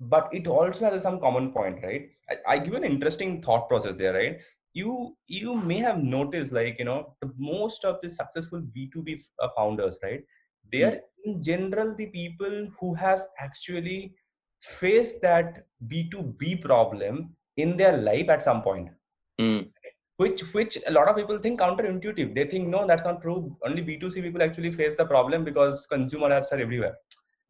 but 0.00 0.28
it 0.32 0.46
also 0.46 0.90
has 0.90 1.02
some 1.02 1.18
common 1.20 1.52
point 1.52 1.78
right? 1.82 2.08
I, 2.30 2.54
I 2.54 2.58
give 2.58 2.74
an 2.74 2.84
interesting 2.84 3.42
thought 3.42 3.68
process 3.68 3.96
there 3.96 4.12
right? 4.14 4.38
You 4.74 5.16
you 5.26 5.54
may 5.56 5.78
have 5.78 5.98
noticed 6.02 6.52
like 6.52 6.78
you 6.78 6.84
know 6.84 7.14
the 7.20 7.30
most 7.38 7.84
of 7.84 7.98
the 8.02 8.10
successful 8.10 8.60
b2b 8.76 9.14
f- 9.20 9.28
uh, 9.42 9.48
founders 9.56 9.98
right? 10.02 10.22
They 10.72 10.82
are 10.84 10.98
in 11.24 11.42
general 11.42 11.94
the 11.94 12.06
people 12.06 12.68
who 12.80 12.94
has 12.94 13.26
actually 13.38 14.14
faced 14.78 15.20
that 15.22 15.66
b2b 15.88 16.62
problem 16.62 17.34
in 17.56 17.76
their 17.76 17.96
life 17.96 18.28
at 18.28 18.42
some 18.42 18.62
point. 18.62 18.90
Mm. 19.40 19.70
which 20.18 20.42
which 20.54 20.78
a 20.86 20.90
lot 20.92 21.08
of 21.08 21.16
people 21.16 21.38
think 21.38 21.60
counterintuitive. 21.60 22.34
They 22.34 22.46
think 22.46 22.68
no 22.68 22.86
that's 22.86 23.04
not 23.04 23.22
true. 23.22 23.56
Only 23.66 23.82
b2c 23.82 24.22
people 24.22 24.42
actually 24.42 24.72
face 24.72 24.96
the 24.96 25.04
problem 25.06 25.44
because 25.44 25.86
consumer 25.86 26.28
apps 26.30 26.52
are 26.52 26.60
everywhere. 26.60 26.96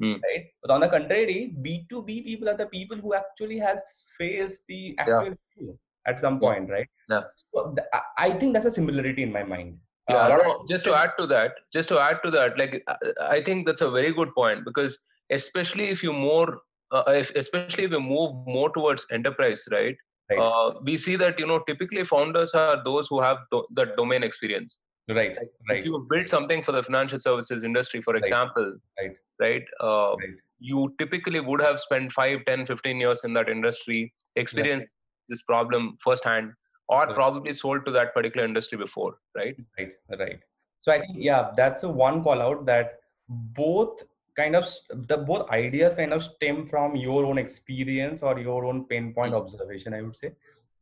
Hmm. 0.00 0.14
right? 0.26 0.46
But 0.62 0.70
on 0.72 0.80
the 0.80 0.88
contrary 0.88 1.54
b2b 1.62 2.24
people 2.24 2.48
are 2.48 2.56
the 2.56 2.66
people 2.66 2.96
who 2.96 3.14
actually 3.14 3.58
has 3.58 4.04
faced 4.18 4.62
the 4.68 4.96
actual 4.98 5.34
issue 5.34 5.76
at 6.06 6.18
some 6.20 6.40
point 6.40 6.70
right? 6.70 6.88
Yeah. 7.08 7.22
so 7.52 7.74
th- 7.76 7.88
I- 8.18 8.38
think 8.38 8.52
that's 8.54 8.66
a 8.66 8.70
similarity 8.72 9.22
in 9.22 9.32
my 9.32 9.42
mind 9.44 9.78
yeah 10.08 10.28
no, 10.28 10.64
just 10.68 10.84
to 10.84 10.94
add 10.94 11.12
to 11.18 11.26
that 11.26 11.52
just 11.72 11.88
to 11.88 11.98
add 11.98 12.18
to 12.24 12.30
that 12.30 12.58
like 12.58 12.82
I- 13.20 13.42
think 13.42 13.66
that's 13.66 13.80
a 13.82 13.90
very 13.90 14.12
good 14.12 14.34
point 14.34 14.64
because 14.64 14.98
especially 15.30 15.88
if 15.88 16.02
you 16.02 16.12
more 16.12 16.60
uh, 16.90 17.04
if, 17.08 17.30
especially 17.36 17.84
if 17.84 17.90
you 17.90 18.00
move 18.00 18.34
more 18.46 18.70
towards 18.70 19.06
enterprise 19.10 19.62
right, 19.70 19.96
Right. 20.30 20.38
Uh, 20.38 20.74
we 20.84 20.96
see 20.96 21.14
that 21.16 21.38
you 21.38 21.46
know 21.46 21.58
typically 21.66 22.04
founders 22.04 22.52
are 22.54 22.82
those 22.84 23.06
who 23.08 23.20
have 23.20 23.38
do- 23.50 23.66
the 23.78 23.84
domain 23.96 24.22
experience 24.22 24.78
right 25.08 25.36
if 25.36 25.48
right 25.70 25.84
you 25.84 26.06
build 26.10 26.28
something 26.28 26.62
for 26.62 26.72
the 26.72 26.82
financial 26.82 27.18
services 27.18 27.64
industry 27.64 28.00
for 28.00 28.14
example 28.16 28.68
Right. 29.00 29.16
right, 29.40 29.64
uh, 29.80 30.12
Right. 30.16 30.36
you 30.60 30.94
typically 31.00 31.40
would 31.40 31.60
have 31.60 31.80
spent 31.80 32.12
5 32.12 32.44
10 32.46 32.66
15 32.66 33.00
years 33.04 33.24
in 33.24 33.32
that 33.34 33.48
industry 33.48 34.00
experienced 34.36 34.88
this 35.28 35.42
problem 35.42 35.96
firsthand 36.04 36.52
or 36.92 37.06
probably 37.14 37.52
sold 37.52 37.84
to 37.86 37.92
that 37.92 38.14
particular 38.14 38.46
industry 38.46 38.78
before, 38.78 39.12
right? 39.34 39.56
Right, 39.78 39.92
right. 40.18 40.40
So 40.80 40.92
I 40.92 41.00
think 41.00 41.16
yeah, 41.18 41.50
that's 41.56 41.84
a 41.84 41.88
one 41.88 42.22
call 42.22 42.42
out 42.42 42.66
that 42.66 42.98
both 43.28 44.02
kind 44.36 44.56
of 44.56 44.68
the 45.08 45.18
both 45.30 45.48
ideas 45.50 45.94
kind 45.94 46.12
of 46.12 46.24
stem 46.24 46.66
from 46.72 46.96
your 46.96 47.24
own 47.24 47.38
experience 47.38 48.22
or 48.22 48.38
your 48.38 48.64
own 48.64 48.84
pain 48.92 49.12
point 49.14 49.32
mm-hmm. 49.32 49.42
observation. 49.42 49.94
I 49.94 50.02
would 50.02 50.16
say 50.16 50.32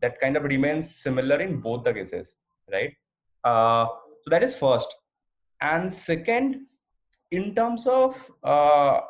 that 0.01 0.21
kind 0.21 0.37
of 0.37 0.45
remains 0.45 0.97
similar 0.97 1.41
in 1.41 1.61
both 1.61 1.85
the 1.85 1.93
cases, 1.93 2.35
right? 2.73 2.93
Uh, 3.45 3.87
so 4.23 4.31
that 4.31 4.43
is 4.43 4.55
first, 4.55 4.95
and 5.61 5.93
second, 5.93 6.67
in 7.31 7.55
terms 7.55 7.87
of 7.87 8.17
uh, 8.43 9.01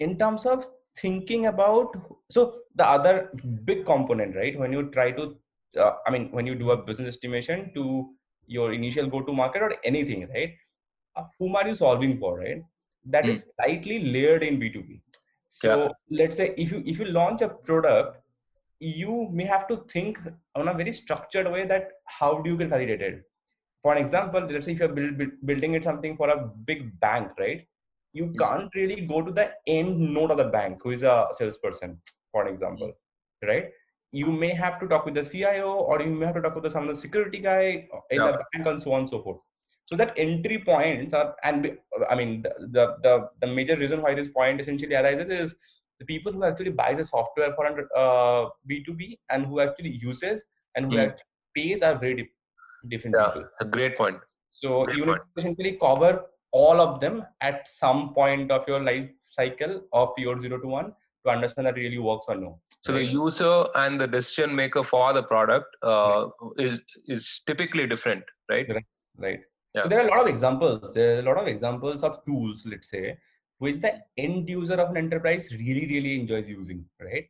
in 0.00 0.18
terms 0.18 0.46
of 0.46 0.66
thinking 1.00 1.46
about 1.46 1.94
so 2.30 2.54
the 2.76 2.86
other 2.86 3.30
big 3.64 3.84
component 3.86 4.34
right 4.36 4.58
when 4.58 4.72
you 4.72 4.82
try 4.96 5.10
to 5.10 5.36
uh, 5.78 5.92
i 6.06 6.10
mean 6.10 6.30
when 6.32 6.46
you 6.46 6.54
do 6.54 6.70
a 6.70 6.76
business 6.76 7.08
estimation 7.14 7.70
to 7.74 8.10
your 8.46 8.72
initial 8.72 9.06
go 9.06 9.20
to 9.22 9.32
market 9.32 9.62
or 9.62 9.74
anything 9.84 10.28
right 10.34 10.54
uh, 11.16 11.24
whom 11.38 11.56
are 11.56 11.66
you 11.66 11.74
solving 11.74 12.18
for 12.18 12.38
right 12.38 12.62
That 13.12 13.24
mm. 13.24 13.30
is 13.30 13.46
slightly 13.56 13.98
layered 14.14 14.42
in 14.42 14.58
b2b 14.60 15.00
so 15.48 15.76
yes. 15.76 15.88
let's 16.10 16.36
say 16.40 16.54
if 16.64 16.72
you 16.72 16.82
if 16.92 16.98
you 16.98 17.06
launch 17.06 17.42
a 17.46 17.48
product 17.48 18.18
you 18.80 19.28
may 19.38 19.44
have 19.44 19.66
to 19.68 19.76
think 19.92 20.18
on 20.54 20.68
a 20.68 20.74
very 20.74 20.92
structured 20.92 21.50
way 21.54 21.66
that 21.66 21.88
how 22.04 22.30
do 22.42 22.50
you 22.50 22.58
get 22.60 22.70
validated 22.74 23.22
for 23.82 23.94
an 23.94 24.02
example 24.04 24.40
let's 24.40 24.66
say 24.66 24.72
if 24.72 24.80
you're 24.80 24.88
build, 24.88 25.18
build, 25.18 25.32
building 25.44 25.74
it 25.74 25.84
something 25.84 26.16
for 26.16 26.28
a 26.30 26.38
big 26.66 26.98
bank 27.00 27.30
right 27.38 27.66
you 28.12 28.26
mm. 28.26 28.38
can't 28.38 28.70
really 28.74 29.00
go 29.12 29.22
to 29.22 29.32
the 29.32 29.50
end 29.66 29.98
node 30.14 30.30
of 30.30 30.38
the 30.38 30.50
bank 30.58 30.78
who 30.82 30.90
is 30.90 31.02
a 31.02 31.26
salesperson 31.32 32.00
for 32.32 32.46
an 32.46 32.54
example 32.54 32.92
right 33.50 33.70
you 34.12 34.26
may 34.26 34.52
have 34.52 34.80
to 34.80 34.88
talk 34.88 35.04
with 35.04 35.14
the 35.14 35.24
CIO 35.24 35.72
or 35.72 36.00
you 36.02 36.10
may 36.10 36.26
have 36.26 36.34
to 36.34 36.42
talk 36.42 36.54
with 36.54 36.64
the, 36.64 36.70
some 36.70 36.88
of 36.88 36.94
the 36.94 37.00
security 37.00 37.38
guy 37.38 37.88
in 38.10 38.20
yeah. 38.20 38.32
the 38.32 38.44
bank 38.52 38.66
and 38.66 38.82
so 38.82 38.92
on 38.92 39.00
and 39.02 39.10
so 39.10 39.22
forth. 39.22 39.38
So 39.86 39.96
that 39.96 40.14
entry 40.16 40.62
points 40.64 41.14
are, 41.14 41.34
and 41.42 41.76
I 42.08 42.14
mean, 42.14 42.42
the, 42.42 42.52
the, 42.70 42.96
the, 43.02 43.28
the 43.40 43.46
major 43.46 43.76
reason 43.76 44.02
why 44.02 44.14
this 44.14 44.28
point 44.28 44.60
essentially 44.60 44.94
arises 44.94 45.28
is 45.30 45.54
the 45.98 46.04
people 46.06 46.32
who 46.32 46.44
actually 46.44 46.70
buys 46.70 46.96
the 46.96 47.04
software 47.04 47.54
for 47.54 47.66
uh, 47.96 48.48
B2B 48.68 49.18
and 49.30 49.46
who 49.46 49.60
actually 49.60 49.90
uses 49.90 50.44
and 50.74 50.86
who 50.86 50.98
mm. 50.98 51.06
actually 51.06 51.24
pays 51.54 51.82
are 51.82 51.98
very 51.98 52.30
different 52.88 53.16
yeah, 53.18 53.26
people. 53.26 53.48
A 53.60 53.64
great 53.64 53.96
point. 53.96 54.18
So 54.50 54.84
great 54.84 54.96
you 54.96 55.04
point. 55.04 55.20
essentially 55.36 55.78
cover 55.80 56.22
all 56.52 56.80
of 56.80 57.00
them 57.00 57.24
at 57.40 57.68
some 57.68 58.12
point 58.14 58.50
of 58.50 58.66
your 58.66 58.80
life 58.80 59.08
cycle 59.30 59.82
of 59.92 60.10
your 60.18 60.40
zero 60.40 60.58
to 60.58 60.66
one 60.66 60.92
to 61.24 61.30
understand 61.30 61.66
that 61.66 61.74
really 61.74 61.98
works 61.98 62.26
or 62.28 62.36
no. 62.36 62.60
So 62.82 62.94
right? 62.94 63.00
the 63.00 63.04
user 63.06 63.66
and 63.74 64.00
the 64.00 64.06
decision 64.06 64.54
maker 64.54 64.82
for 64.82 65.12
the 65.12 65.22
product 65.22 65.76
uh, 65.82 66.28
right. 66.40 66.66
is 66.66 66.80
is 67.08 67.42
typically 67.46 67.86
different, 67.86 68.24
right? 68.48 68.66
Right. 68.68 68.84
right. 69.18 69.40
Yeah. 69.74 69.84
So 69.84 69.88
there 69.88 70.00
are 70.00 70.08
a 70.08 70.10
lot 70.10 70.20
of 70.20 70.26
examples. 70.26 70.92
There 70.94 71.16
are 71.16 71.20
a 71.20 71.22
lot 71.22 71.38
of 71.38 71.46
examples 71.46 72.02
of 72.02 72.24
tools, 72.24 72.64
let's 72.66 72.88
say, 72.88 73.16
which 73.58 73.80
the 73.80 74.00
end 74.16 74.48
user 74.48 74.74
of 74.74 74.90
an 74.90 74.96
enterprise 74.96 75.52
really, 75.52 75.86
really 75.86 76.18
enjoys 76.20 76.48
using, 76.48 76.84
right? 77.00 77.26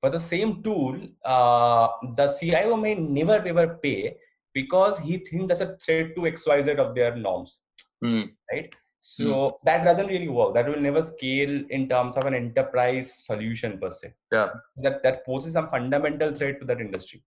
But 0.00 0.12
the 0.12 0.20
same 0.20 0.62
tool, 0.62 0.96
uh, 1.24 1.88
the 2.16 2.26
CIO 2.28 2.76
may 2.76 2.94
never 2.94 3.36
ever 3.46 3.78
pay 3.82 4.16
because 4.54 4.98
he 4.98 5.18
thinks 5.18 5.48
that's 5.48 5.60
a 5.60 5.76
threat 5.76 6.14
to 6.14 6.22
XYZ 6.22 6.78
of 6.78 6.94
their 6.94 7.16
norms, 7.16 7.58
mm. 8.04 8.30
right? 8.52 8.72
So 9.04 9.24
mm. 9.24 9.52
that 9.64 9.84
doesn't 9.84 10.06
really 10.06 10.28
work. 10.28 10.54
That 10.54 10.68
will 10.68 10.80
never 10.80 11.02
scale 11.02 11.64
in 11.70 11.88
terms 11.88 12.16
of 12.16 12.24
an 12.24 12.34
enterprise 12.34 13.12
solution 13.26 13.78
per 13.78 13.90
se. 13.90 14.14
Yeah. 14.32 14.50
That 14.76 15.02
that 15.02 15.26
poses 15.26 15.54
some 15.54 15.68
fundamental 15.70 16.32
threat 16.32 16.60
to 16.60 16.66
that 16.66 16.80
industry. 16.80 17.22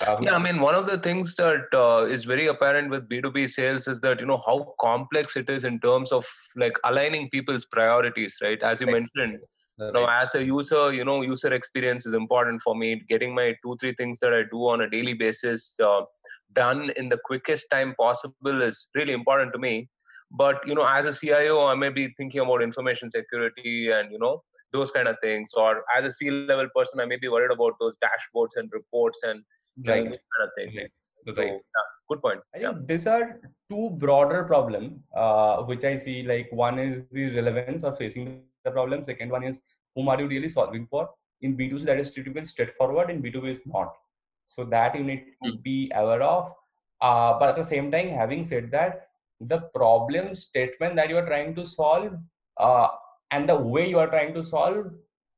Uh, 0.00 0.16
yeah, 0.22 0.34
I 0.34 0.38
mean, 0.38 0.58
one 0.60 0.74
of 0.74 0.86
the 0.86 0.96
things 0.96 1.36
that 1.36 1.66
uh, 1.74 2.06
is 2.06 2.24
very 2.24 2.46
apparent 2.46 2.88
with 2.88 3.10
B2B 3.10 3.50
sales 3.50 3.86
is 3.88 4.00
that, 4.00 4.20
you 4.20 4.26
know, 4.26 4.42
how 4.46 4.74
complex 4.80 5.36
it 5.36 5.50
is 5.50 5.64
in 5.64 5.78
terms 5.80 6.12
of 6.12 6.24
like 6.56 6.72
aligning 6.84 7.28
people's 7.28 7.66
priorities, 7.66 8.38
right? 8.40 8.62
As 8.62 8.80
you 8.80 8.86
right. 8.86 9.02
mentioned, 9.02 9.40
right. 9.78 9.88
you 9.88 9.92
know, 9.92 10.06
as 10.06 10.34
a 10.34 10.42
user, 10.42 10.94
you 10.94 11.04
know, 11.04 11.20
user 11.20 11.52
experience 11.52 12.06
is 12.06 12.14
important 12.14 12.62
for 12.62 12.74
me. 12.74 13.02
Getting 13.10 13.34
my 13.34 13.54
two, 13.62 13.76
three 13.80 13.94
things 13.94 14.18
that 14.20 14.32
I 14.32 14.44
do 14.50 14.66
on 14.66 14.80
a 14.80 14.88
daily 14.88 15.12
basis 15.12 15.78
uh, 15.78 16.00
done 16.54 16.90
in 16.96 17.10
the 17.10 17.18
quickest 17.22 17.66
time 17.70 17.94
possible 18.00 18.62
is 18.62 18.88
really 18.94 19.12
important 19.12 19.52
to 19.52 19.58
me 19.58 19.90
but 20.36 20.66
you 20.66 20.74
know 20.74 20.86
as 20.86 21.06
a 21.06 21.14
cio 21.14 21.66
i 21.66 21.74
may 21.74 21.88
be 21.88 22.08
thinking 22.16 22.40
about 22.40 22.62
information 22.62 23.10
security 23.10 23.90
and 23.90 24.10
you 24.10 24.18
know 24.18 24.42
those 24.72 24.90
kind 24.90 25.08
of 25.08 25.16
things 25.22 25.50
or 25.54 25.84
as 25.96 26.04
a 26.04 26.12
c 26.12 26.30
level 26.30 26.68
person 26.74 27.00
i 27.00 27.04
may 27.04 27.16
be 27.16 27.28
worried 27.28 27.50
about 27.50 27.74
those 27.80 27.96
dashboards 28.04 28.56
and 28.56 28.70
reports 28.72 29.20
and 29.24 29.42
right. 29.86 30.04
those 30.04 30.18
kind 30.34 30.44
of 30.44 30.50
things 30.56 30.74
right. 30.76 30.90
So, 31.28 31.40
yeah, 31.40 31.58
good 32.08 32.20
point. 32.20 32.40
I 32.54 32.58
think 32.58 32.74
yeah. 32.74 32.80
these 32.86 33.06
are 33.06 33.40
two 33.70 33.90
broader 33.90 34.44
problem, 34.44 35.02
uh, 35.14 35.62
which 35.62 35.84
I 35.84 35.96
see. 35.96 36.22
Like 36.22 36.48
one 36.50 36.78
is 36.78 37.02
the 37.12 37.30
relevance 37.30 37.84
of 37.84 37.96
facing 37.98 38.42
the 38.64 38.70
problem. 38.70 39.04
Second 39.04 39.30
one 39.30 39.44
is 39.44 39.60
whom 39.94 40.08
are 40.08 40.20
you 40.20 40.26
really 40.26 40.50
solving 40.50 40.86
for? 40.90 41.08
In 41.42 41.56
B2C, 41.56 41.84
that 41.84 41.98
is 41.98 42.10
typically 42.10 42.44
straightforward. 42.44 43.10
In 43.10 43.22
B2B, 43.22 43.56
is 43.56 43.60
not. 43.66 43.94
So 44.46 44.64
that 44.64 44.96
you 44.96 45.04
need 45.04 45.24
to 45.44 45.52
mm. 45.52 45.62
be 45.62 45.92
aware 45.94 46.22
of. 46.22 46.52
Uh, 47.00 47.38
but 47.38 47.50
at 47.50 47.56
the 47.56 47.64
same 47.64 47.90
time, 47.90 48.08
having 48.10 48.44
said 48.44 48.70
that, 48.72 49.08
the 49.48 49.60
problem 49.74 50.34
statement 50.34 50.96
that 50.96 51.08
you 51.08 51.16
are 51.16 51.26
trying 51.26 51.54
to 51.54 51.66
solve 51.66 52.12
uh, 52.58 52.88
and 53.30 53.48
the 53.48 53.56
way 53.56 53.88
you 53.88 53.98
are 53.98 54.08
trying 54.08 54.34
to 54.34 54.44
solve 54.44 54.86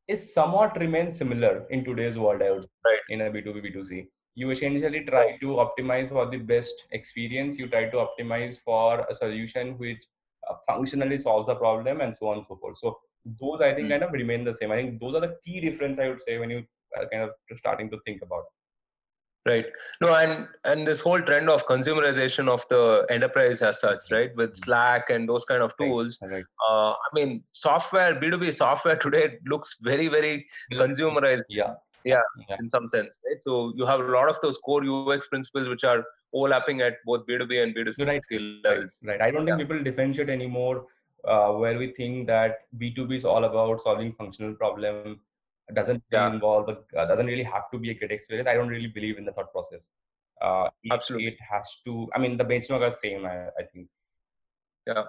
is 0.09 0.35
somewhat 0.35 0.79
remains 0.79 1.17
similar 1.17 1.67
in 1.71 1.85
today's 1.85 2.19
world 2.19 2.43
i 2.43 2.51
would 2.51 2.67
right. 2.85 2.99
in 3.09 3.23
a 3.23 3.31
b2b 3.31 3.65
b2c 3.67 4.07
you 4.35 4.51
essentially 4.51 5.05
try 5.05 5.37
to 5.39 5.47
optimize 5.65 6.09
for 6.09 6.29
the 6.29 6.39
best 6.39 6.75
experience. 6.91 7.59
You 7.59 7.69
try 7.69 7.89
to 7.89 8.07
optimize 8.07 8.59
for 8.65 9.07
a 9.09 9.15
solution 9.15 9.79
which 9.79 10.05
uh, 10.51 10.55
functionally 10.67 11.19
solves 11.19 11.47
the 11.47 11.55
problem 11.55 12.01
and 12.01 12.15
so 12.17 12.29
on 12.29 12.39
and 12.39 12.47
so 12.49 12.57
forth. 12.57 12.79
So 12.79 12.99
those 13.41 13.63
i 13.63 13.73
think 13.75 13.87
mm. 13.87 13.91
kind 13.91 14.03
of 14.03 14.13
remain 14.13 14.45
the 14.45 14.53
same. 14.53 14.71
I 14.71 14.77
think 14.77 15.01
those 15.01 15.15
are 15.15 15.21
the 15.21 15.37
key 15.45 15.61
difference 15.61 15.99
i 15.99 16.09
would 16.09 16.21
say 16.21 16.37
when 16.39 16.51
you 16.51 16.63
are 16.97 17.09
kind 17.11 17.23
of 17.23 17.31
starting 17.59 17.91
to 17.91 17.99
think 18.05 18.21
about 18.23 18.45
right 19.47 19.67
no 20.01 20.15
and 20.15 20.49
and 20.65 20.87
this 20.87 21.01
whole 21.01 21.21
trend 21.21 21.51
of 21.51 21.67
consumerization 21.67 22.49
of 22.49 22.65
the 22.71 23.07
enterprise 23.11 23.61
as 23.61 23.79
such 23.81 24.11
right 24.11 24.35
with 24.37 24.51
mm-hmm. 24.51 24.65
slack 24.65 25.11
and 25.11 25.29
those 25.29 25.45
kind 25.45 25.63
of 25.63 25.77
tools 25.77 26.19
right. 26.23 26.33
Right. 26.33 26.45
Uh, 26.69 26.93
i 26.93 27.09
mean 27.13 27.43
software 27.53 28.15
b2b 28.15 28.55
software 28.55 28.97
today 29.07 29.39
looks 29.47 29.77
very 29.83 30.09
very 30.09 30.47
consumerized 30.73 31.45
yeah 31.49 31.75
yeah, 32.05 32.21
yeah. 32.49 32.57
in 32.59 32.69
some 32.71 32.89
sense 32.89 33.19
right 33.27 33.43
so 33.43 33.73
you 33.77 33.87
have 33.87 34.01
a 34.01 34.05
lot 34.05 34.29
of 34.29 34.37
those 34.43 34.59
core 34.59 34.85
ux 34.85 35.27
principles 35.27 35.69
which 35.69 35.85
are 35.85 36.05
overlapping 36.33 36.81
at 36.81 36.95
both 37.05 37.27
b2b 37.27 37.63
and 37.63 37.75
b2c 37.75 38.07
right. 38.07 38.23
skill 38.23 38.43
levels 38.65 38.99
right 39.05 39.21
i 39.21 39.31
don't 39.31 39.47
yeah. 39.47 39.57
think 39.57 39.69
people 39.69 39.83
differentiate 39.83 40.29
anymore 40.29 40.87
uh, 41.27 41.53
where 41.53 41.79
we 41.79 41.93
think 41.93 42.27
that 42.27 42.67
b2b 42.79 43.17
is 43.17 43.25
all 43.25 43.45
about 43.45 43.83
solving 43.83 44.13
functional 44.13 44.55
problem 44.55 45.21
doesn't 45.73 46.03
yeah. 46.13 46.31
involve 46.31 46.69
uh, 46.69 47.07
doesn't 47.07 47.27
really 47.27 47.43
have 47.43 47.71
to 47.73 47.79
be 47.79 47.91
a 47.91 47.95
great 47.95 48.11
experience. 48.11 48.49
I 48.49 48.55
don't 48.55 48.69
really 48.69 48.89
believe 48.89 49.19
in 49.19 49.25
the 49.25 49.33
thought 49.33 49.53
process. 49.53 49.83
Uh, 50.43 50.69
it, 50.83 50.93
absolutely. 50.93 51.29
it 51.29 51.39
has 51.41 51.65
to 51.85 52.09
i 52.15 52.19
mean 52.19 52.37
the 52.37 52.45
benchmark 52.45 52.81
are 52.81 52.97
same 53.03 53.25
I, 53.25 53.47
I 53.59 53.63
think. 53.73 53.89
Yeah. 54.87 55.05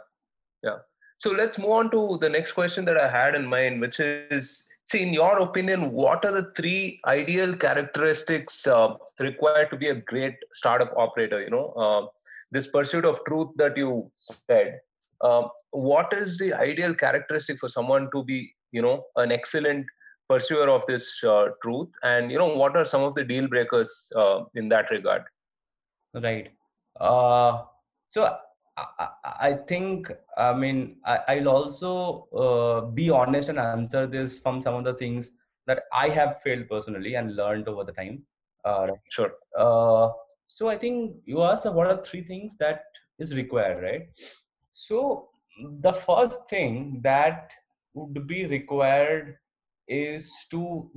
Yeah. 0.63 0.77
So 1.17 1.31
let's 1.31 1.57
move 1.57 1.71
on 1.71 1.91
to 1.91 2.17
the 2.21 2.29
next 2.29 2.51
question 2.53 2.85
that 2.85 2.97
i 2.97 3.09
had 3.09 3.35
in 3.35 3.45
mind 3.45 3.81
which 3.81 3.99
is 3.99 4.67
see 4.85 5.01
in 5.01 5.13
your 5.13 5.39
opinion 5.39 5.91
what 5.91 6.23
are 6.25 6.31
the 6.31 6.51
three 6.55 7.01
ideal 7.05 7.55
characteristics 7.55 8.67
uh, 8.67 8.93
required 9.19 9.71
to 9.71 9.77
be 9.77 9.89
a 9.89 9.95
great 9.95 10.35
startup 10.53 10.93
operator? 10.95 11.41
You 11.41 11.49
know 11.49 11.69
uh, 11.71 12.05
this 12.51 12.67
pursuit 12.67 13.03
of 13.03 13.19
truth 13.25 13.49
that 13.57 13.75
you 13.75 14.09
said 14.15 14.79
uh, 15.21 15.47
what 15.71 16.13
is 16.13 16.37
the 16.37 16.53
ideal 16.53 16.93
characteristic 16.93 17.59
for 17.59 17.67
someone 17.67 18.09
to 18.13 18.23
be 18.23 18.53
you 18.71 18.81
know 18.81 19.05
an 19.15 19.31
excellent 19.31 19.85
pursuer 20.29 20.69
of 20.69 20.85
this 20.87 21.23
uh, 21.23 21.47
truth. 21.61 21.89
And 22.03 22.31
you 22.31 22.37
know 22.37 22.55
what 22.55 22.75
are 22.75 22.85
some 22.85 23.01
of 23.01 23.15
the 23.15 23.23
deal 23.23 23.47
breakers 23.47 24.11
uh, 24.15 24.41
in 24.55 24.69
that 24.69 24.89
regard? 24.91 25.23
Right. 26.13 26.51
Uh, 26.99 27.63
so 28.09 28.37
I, 28.77 29.07
I, 29.39 29.53
think 29.67 30.11
i 30.37 30.53
mean 30.53 30.97
I, 31.05 31.35
will 31.35 31.49
also 31.49 32.27
uh, 32.35 32.85
be 32.91 33.09
honest 33.09 33.49
and 33.49 33.59
answer 33.59 34.05
this 34.05 34.39
from 34.39 34.61
some 34.61 34.75
of 34.75 34.83
the 34.83 34.93
things 34.93 35.31
that 35.65 35.83
i 35.93 36.09
have 36.09 36.41
failed 36.43 36.67
personally 36.69 37.15
and 37.15 37.35
learned 37.35 37.67
over 37.67 37.83
the 37.83 37.93
time. 37.93 38.23
Uh, 38.63 38.87
sure. 39.09 39.33
uh, 39.57 40.09
so 40.47 40.67
i 40.69 40.77
think 40.77 41.15
you 41.25 41.41
asked 41.43 41.65
what 41.65 41.87
are 41.87 42.03
three 42.05 42.23
things 42.23 42.55
that 42.59 42.83
is 43.19 43.35
required 43.35 43.83
right? 43.83 44.07
So 44.71 45.29
the 45.81 45.93
first 45.93 46.49
thing 46.49 46.99
that 47.03 47.51
would 47.93 48.27
be 48.27 48.45
required 48.45 49.37
is 49.87 50.31
to 50.51 50.89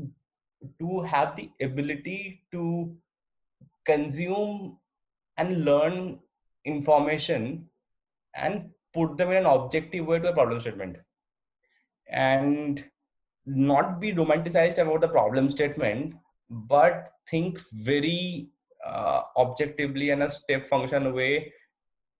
to 0.79 1.01
have 1.03 1.37
the 1.37 1.51
ability 1.61 2.43
to 2.53 2.95
consume 3.87 4.77
and 5.37 5.65
learn 5.65 6.19
information 6.65 7.69
and 8.35 8.71
put 8.95 9.17
them 9.17 9.31
in 9.31 9.39
an 9.39 9.47
objective 9.47 10.07
way 10.07 10.19
to 10.19 10.29
a 10.29 10.33
problem 10.33 10.61
statement 10.61 10.97
and 12.11 12.85
not 13.47 14.01
be 14.01 14.13
romanticized 14.13 14.79
about 14.79 15.01
the 15.01 15.09
problem 15.09 15.51
statement 15.51 16.15
but 16.51 17.13
think 17.31 17.59
very 17.73 18.49
uh, 18.85 19.23
objectively 19.37 20.11
and 20.11 20.23
a 20.23 20.31
step 20.31 20.69
function 20.69 21.13
way 21.15 21.53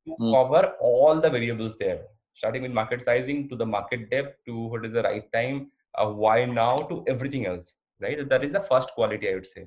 to 0.07 0.17
Mm. 0.21 0.33
cover 0.33 0.75
all 0.81 1.21
the 1.21 1.31
variables 1.31 1.77
there, 1.79 2.03
starting 2.35 2.63
with 2.63 2.73
market 2.73 3.03
sizing 3.03 3.49
to 3.49 3.57
the 3.57 3.67
market 3.67 4.11
depth 4.11 4.45
to 4.47 4.59
what 4.59 4.85
is 4.85 4.93
the 4.93 5.03
right 5.03 5.31
time, 5.33 5.71
uh, 5.99 6.09
why 6.11 6.45
now 6.45 6.77
to 6.91 7.05
everything 7.09 7.47
else. 7.47 7.75
Right, 8.01 8.29
that 8.29 8.45
is 8.45 8.53
the 8.53 8.61
first 8.63 8.91
quality 8.95 9.29
I 9.31 9.35
would 9.35 9.47
say, 9.47 9.67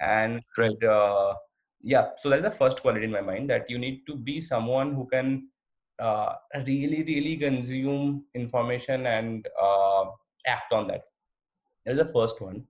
and 0.00 0.42
Right. 0.58 0.82
uh, 0.84 1.34
yeah, 1.82 2.10
so 2.18 2.30
that 2.30 2.38
is 2.38 2.44
the 2.44 2.50
first 2.50 2.80
quality 2.82 3.04
in 3.04 3.10
my 3.12 3.20
mind 3.20 3.50
that 3.50 3.68
you 3.70 3.78
need 3.78 4.02
to 4.06 4.16
be 4.16 4.40
someone 4.40 4.94
who 4.94 5.06
can 5.12 5.48
uh, 5.98 6.34
really, 6.66 7.02
really 7.04 7.36
consume 7.36 8.24
information 8.34 9.06
and 9.06 9.46
uh, 9.62 10.04
act 10.46 10.72
on 10.72 10.88
that. 10.88 11.04
That 11.84 11.92
is 11.92 11.98
the 11.98 12.12
first 12.12 12.40
one. 12.40 12.64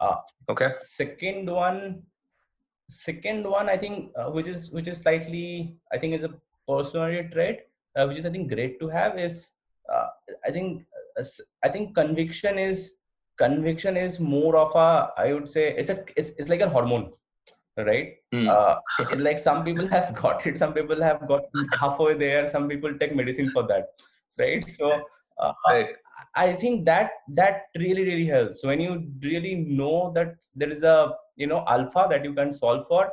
Uh, 0.00 0.16
Okay. 0.50 0.70
second 0.96 1.50
one 1.50 2.02
second 2.88 3.46
one 3.48 3.68
i 3.68 3.76
think 3.76 4.10
uh, 4.16 4.30
which 4.30 4.46
is 4.46 4.70
which 4.70 4.88
is 4.88 4.98
slightly 4.98 5.76
i 5.92 5.98
think 5.98 6.14
is 6.14 6.24
a 6.24 6.32
personality 6.68 7.28
trait 7.32 7.60
uh, 7.96 8.06
which 8.06 8.18
is 8.18 8.26
i 8.26 8.30
think 8.30 8.48
great 8.52 8.78
to 8.80 8.88
have 8.88 9.18
is 9.18 9.50
uh, 9.92 10.06
i 10.46 10.50
think 10.50 10.84
i 11.64 11.68
think 11.68 11.94
conviction 11.94 12.58
is 12.58 12.92
conviction 13.38 13.96
is 13.96 14.18
more 14.20 14.56
of 14.56 14.74
a 14.74 14.88
i 15.22 15.32
would 15.32 15.48
say 15.48 15.74
it's 15.76 15.90
a 15.90 16.04
it's, 16.16 16.30
it's 16.38 16.48
like 16.48 16.60
a 16.60 16.68
hormone 16.68 17.12
right 17.78 18.14
Hmm. 18.32 18.48
uh, 18.48 18.76
it- 18.98 19.20
like 19.20 19.38
some 19.38 19.64
people 19.64 19.86
have 19.86 20.14
got 20.22 20.46
it 20.46 20.58
some 20.58 20.72
people 20.74 21.02
have 21.02 21.26
got 21.28 21.42
halfway 21.80 22.14
there 22.14 22.46
some 22.48 22.68
people 22.68 22.96
take 22.98 23.14
medicine 23.14 23.50
for 23.50 23.62
that 23.66 23.88
right 24.38 24.68
so 24.68 25.02
uh, 25.38 25.52
Right. 25.68 25.96
I 26.34 26.54
think 26.54 26.84
that 26.86 27.10
that 27.34 27.64
really 27.76 28.04
really 28.04 28.26
helps 28.26 28.64
when 28.64 28.80
you 28.80 29.10
really 29.22 29.54
know 29.80 30.12
that 30.14 30.36
there 30.54 30.70
is 30.70 30.82
a 30.82 31.14
you 31.36 31.46
know 31.46 31.64
alpha 31.68 32.06
that 32.10 32.24
you 32.24 32.32
can 32.34 32.52
solve 32.52 32.86
for, 32.88 33.12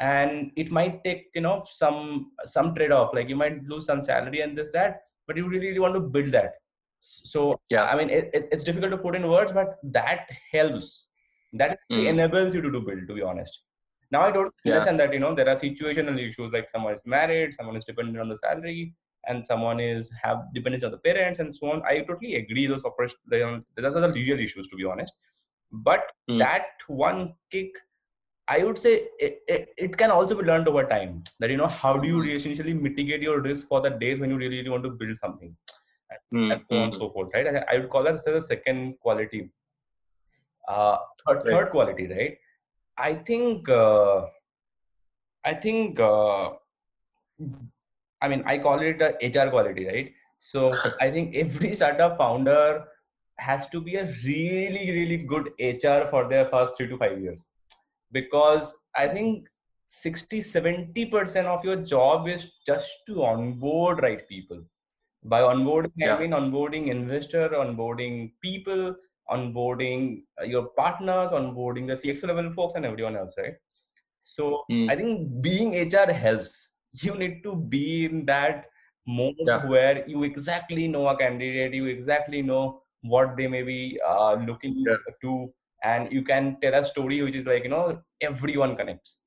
and 0.00 0.50
it 0.56 0.70
might 0.70 1.02
take 1.04 1.26
you 1.34 1.40
know 1.40 1.64
some 1.70 2.32
some 2.46 2.74
trade 2.74 2.92
off 2.92 3.14
like 3.14 3.28
you 3.28 3.36
might 3.36 3.62
lose 3.64 3.86
some 3.86 4.04
salary 4.04 4.40
and 4.40 4.56
this 4.56 4.70
that, 4.72 5.02
but 5.26 5.36
you 5.36 5.46
really, 5.48 5.66
really 5.68 5.78
want 5.78 5.94
to 5.94 6.00
build 6.00 6.32
that. 6.32 6.54
So 7.00 7.56
Yeah. 7.70 7.84
I 7.84 7.96
mean 7.96 8.10
it, 8.10 8.30
it, 8.34 8.48
it's 8.52 8.64
difficult 8.64 8.90
to 8.92 8.98
put 8.98 9.14
in 9.16 9.28
words, 9.28 9.52
but 9.52 9.78
that 9.84 10.28
helps. 10.52 11.08
That 11.54 11.78
Mm. 11.90 12.08
enables 12.08 12.54
you 12.54 12.62
to 12.62 12.70
do 12.70 12.80
build. 12.80 13.06
To 13.08 13.14
be 13.14 13.22
honest. 13.22 13.60
Now 14.10 14.22
I 14.22 14.32
don't 14.32 14.50
Yeah. 14.64 14.72
understand 14.72 15.00
that 15.00 15.12
you 15.12 15.18
know 15.20 15.34
there 15.34 15.48
are 15.48 15.56
situational 15.56 16.18
issues 16.28 16.52
like 16.52 16.68
someone 16.70 16.94
is 16.94 17.02
married, 17.04 17.54
someone 17.54 17.76
is 17.76 17.84
dependent 17.84 18.18
on 18.18 18.28
the 18.28 18.36
salary, 18.38 18.94
and 19.26 19.44
someone 19.46 19.80
is 19.80 20.10
have 20.22 20.42
dependence 20.54 20.84
on 20.84 20.90
the 20.92 20.98
parents 20.98 21.38
and 21.38 21.54
so 21.54 21.70
on. 21.72 21.82
I 21.84 22.00
totally 22.00 22.36
agree. 22.36 22.66
Those 22.66 22.84
operation, 22.84 23.64
those 23.76 23.96
are 23.96 24.00
the 24.00 24.12
real 24.12 24.38
issues, 24.38 24.66
to 24.68 24.76
be 24.76 24.84
honest. 24.84 25.12
But 25.72 26.00
Mm. 26.28 26.38
that 26.40 26.66
one 26.86 27.34
kick, 27.50 27.70
I 28.48 28.64
would 28.64 28.78
say 28.78 29.08
it, 29.18 29.40
it, 29.48 29.68
it 29.76 29.96
can 29.96 30.10
also 30.10 30.34
be 30.34 30.44
learned 30.44 30.68
over 30.68 30.84
time. 30.84 31.22
That 31.40 31.50
you 31.50 31.56
know, 31.56 31.66
how 31.68 31.96
do 31.98 32.08
you 32.08 32.22
Mm. 32.22 32.34
essentially 32.36 32.72
mitigate 32.74 33.22
your 33.22 33.40
risk 33.40 33.68
for 33.68 33.80
the 33.80 33.90
days 33.90 34.20
when 34.20 34.30
you 34.30 34.36
really 34.36 34.68
want 34.68 34.84
to 34.84 34.90
build 34.90 35.16
something, 35.16 35.54
Hmm, 36.30 36.52
and 36.52 36.62
so 36.68 36.76
on 36.76 36.82
and 36.82 36.92
hmm. 36.92 36.98
so 36.98 37.10
forth, 37.10 37.30
right? 37.34 37.46
I, 37.46 37.74
I 37.74 37.78
would 37.78 37.90
call 37.90 38.04
that 38.04 38.14
as 38.14 38.24
the 38.24 38.40
second 38.40 38.98
quality. 39.00 39.50
Uh, 40.66 40.98
third, 41.26 41.36
Right. 41.36 41.46
third 41.46 41.70
quality, 41.70 42.06
right? 42.06 42.38
I 42.96 43.14
think. 43.14 43.68
Uh, 43.68 44.26
I 45.44 45.54
think. 45.54 46.00
Uh, 46.00 46.50
I 48.20 48.28
mean, 48.28 48.42
I 48.46 48.58
call 48.58 48.80
it 48.80 49.00
a 49.00 49.14
HR 49.22 49.50
quality, 49.50 49.86
right? 49.86 50.12
So 50.38 50.72
I 51.00 51.10
think 51.10 51.36
every 51.36 51.74
startup 51.74 52.18
founder 52.18 52.84
has 53.38 53.68
to 53.68 53.80
be 53.80 53.96
a 53.96 54.12
really, 54.24 54.90
really 54.90 55.18
good 55.18 55.50
HR 55.60 56.08
for 56.10 56.28
their 56.28 56.48
first 56.48 56.76
three 56.76 56.88
to 56.88 56.96
five 56.96 57.20
years. 57.20 57.46
Because 58.10 58.74
I 58.96 59.08
think 59.08 59.46
60, 59.88 60.42
70% 60.42 61.44
of 61.44 61.64
your 61.64 61.76
job 61.76 62.28
is 62.28 62.50
just 62.66 62.90
to 63.06 63.24
onboard 63.24 64.02
right 64.02 64.28
people. 64.28 64.62
By 65.24 65.40
onboarding, 65.42 65.92
Yeah. 65.96 66.16
I 66.16 66.20
mean 66.20 66.30
onboarding 66.30 66.88
investor, 66.88 67.48
onboarding 67.50 68.32
people, 68.42 68.96
onboarding 69.30 70.24
uh, 70.40 70.44
your 70.44 70.68
partners, 70.70 71.30
onboarding 71.32 71.86
the 71.88 71.96
CXO 71.96 72.26
level 72.28 72.52
folks 72.52 72.74
and 72.76 72.86
everyone 72.86 73.16
else, 73.16 73.34
right? 73.38 73.54
So 74.20 74.64
Hmm. 74.68 74.88
I 74.88 74.96
think 74.96 75.42
being 75.42 75.74
HR 75.76 76.10
helps. 76.12 76.68
You 76.94 77.14
need 77.16 77.42
to 77.44 77.56
be 77.56 78.06
in 78.06 78.26
that 78.26 78.66
mode 79.06 79.34
Yeah. 79.46 79.62
where 79.62 80.08
you 80.08 80.24
exactly 80.24 80.88
know 80.88 81.08
a 81.08 81.16
candidate, 81.18 81.74
you 81.74 81.86
exactly 81.86 82.42
know 82.42 82.82
what 83.02 83.36
they 83.36 83.46
may 83.48 83.62
be 83.62 84.00
uh, 84.06 84.34
looking 84.34 84.74
Yeah. 84.86 84.96
to, 85.22 85.54
and 85.84 86.12
you 86.12 86.22
can 86.24 86.58
tell 86.62 86.74
a 86.74 86.84
story 86.84 87.22
which 87.22 87.34
is 87.36 87.46
like 87.46 87.64
you 87.64 87.70
know 87.70 88.02
everyone 88.22 88.76
connects. 88.76 89.17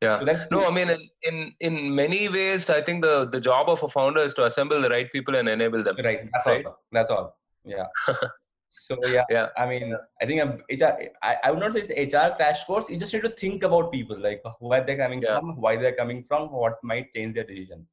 Yeah. 0.00 0.18
So 0.20 0.24
that's 0.24 0.50
No, 0.50 0.64
I 0.66 0.70
mean, 0.70 0.90
in, 1.22 1.54
in 1.60 1.94
many 1.94 2.28
ways, 2.28 2.70
I 2.70 2.80
think 2.82 3.02
the 3.02 3.28
the 3.32 3.40
job 3.40 3.68
of 3.68 3.82
a 3.82 3.88
founder 3.88 4.22
is 4.22 4.34
to 4.34 4.44
assemble 4.46 4.80
the 4.80 4.88
right 4.88 5.10
people 5.10 5.34
and 5.34 5.48
enable 5.48 5.82
them. 5.82 5.96
right. 6.04 6.28
That's 6.32 6.46
Right. 6.46 6.66
all. 6.66 6.76
That's 6.92 7.10
all. 7.10 7.36
Yeah. 7.64 7.86
So 8.70 8.96
yeah, 9.06 9.24
Yeah. 9.30 9.46
I 9.56 9.66
mean, 9.68 9.96
I 10.22 10.26
think 10.26 10.42
a 10.42 10.48
HR. 10.74 10.88
I, 11.22 11.36
I 11.44 11.50
would 11.50 11.58
not 11.60 11.72
say 11.72 11.80
it's 11.88 12.14
HR 12.14 12.34
crash 12.36 12.64
course. 12.64 12.90
You 12.90 12.98
just 13.02 13.14
need 13.14 13.22
to 13.22 13.30
think 13.30 13.62
about 13.68 13.90
people, 13.90 14.18
like 14.20 14.42
where 14.60 14.84
they're 14.84 14.98
coming 14.98 15.22
Yeah. 15.22 15.38
from, 15.38 15.56
why 15.62 15.76
they're 15.78 15.96
coming 16.00 16.22
from, 16.28 16.52
what 16.52 16.74
might 16.90 17.10
change 17.14 17.34
their 17.34 17.44
decision, 17.44 17.86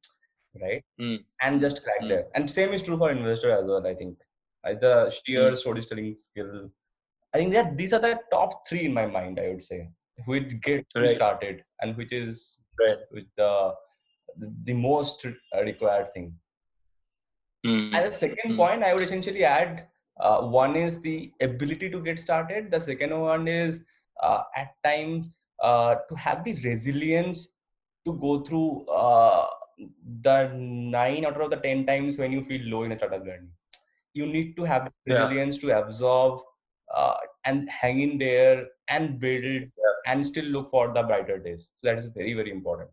right? 0.64 0.84
Mm. 1.00 1.24
And 1.40 1.62
just 1.62 1.82
crack 1.82 2.02
Mm. 2.02 2.08
there. 2.10 2.26
And 2.34 2.50
same 2.56 2.74
is 2.74 2.82
true 2.82 2.98
for 2.98 3.10
investor 3.10 3.50
as 3.58 3.64
well. 3.64 3.86
I 3.86 3.94
think 3.94 4.18
Like 4.66 4.80
the 4.82 4.94
sheer 5.24 5.46
Mm. 5.52 5.56
storytelling 5.62 6.14
skill. 6.26 6.52
I 7.32 7.38
think 7.38 7.54
that 7.54 7.74
these 7.80 7.94
are 7.98 8.02
the 8.08 8.12
top 8.30 8.68
three 8.68 8.84
in 8.84 8.92
my 9.00 9.06
mind. 9.06 9.40
I 9.40 9.48
would 9.48 9.62
say 9.70 9.80
which 10.24 10.60
get 10.60 10.86
Right. 10.94 11.16
started 11.16 11.64
and 11.80 11.96
which 11.96 12.12
is 12.12 12.58
Right. 12.80 12.98
with 13.10 13.26
the 13.36 13.74
the, 14.64 14.74
most 14.74 15.24
required 15.64 16.12
thing. 16.12 16.38
Mm. 17.64 17.94
And 17.94 18.12
the 18.12 18.12
second 18.16 18.52
Mm. 18.52 18.56
point 18.56 18.84
I 18.84 18.92
would 18.92 19.02
essentially 19.02 19.44
add 19.44 19.88
uh, 20.20 20.42
one 20.42 20.76
is 20.76 21.00
the 21.00 21.32
ability 21.40 21.90
to 21.90 22.00
get 22.00 22.18
started. 22.18 22.70
The 22.70 22.80
second 22.80 23.18
one 23.18 23.48
is 23.48 23.80
uh, 24.22 24.42
at 24.54 24.74
times 24.84 25.38
uh, 25.62 25.96
to 26.08 26.14
have 26.16 26.44
the 26.44 26.54
resilience 26.62 27.48
to 28.04 28.12
go 28.14 28.42
through 28.42 28.86
uh, 28.86 29.48
the 30.22 30.52
nine 30.54 31.24
out 31.24 31.40
of 31.40 31.50
the 31.50 31.56
ten 31.56 31.86
times 31.86 32.16
when 32.18 32.32
you 32.32 32.44
feel 32.44 32.62
low 32.66 32.84
in 32.84 32.92
a 32.92 32.96
startup 32.96 33.24
journey. 33.24 33.48
You 34.14 34.26
need 34.26 34.56
to 34.56 34.64
have 34.64 34.84
the 34.84 34.92
Yeah. 35.06 35.22
resilience 35.22 35.58
to 35.58 35.78
absorb 35.78 36.40
uh, 36.94 37.14
and 37.44 37.68
hang 37.68 38.00
in 38.00 38.18
there 38.18 38.66
and 38.88 39.18
build 39.20 39.70
and 40.06 40.26
still 40.26 40.44
look 40.46 40.70
for 40.70 40.92
the 40.92 41.02
brighter 41.02 41.38
days. 41.38 41.70
So 41.76 41.88
that 41.88 41.98
is 41.98 42.06
very 42.06 42.34
very 42.34 42.50
important 42.50 42.90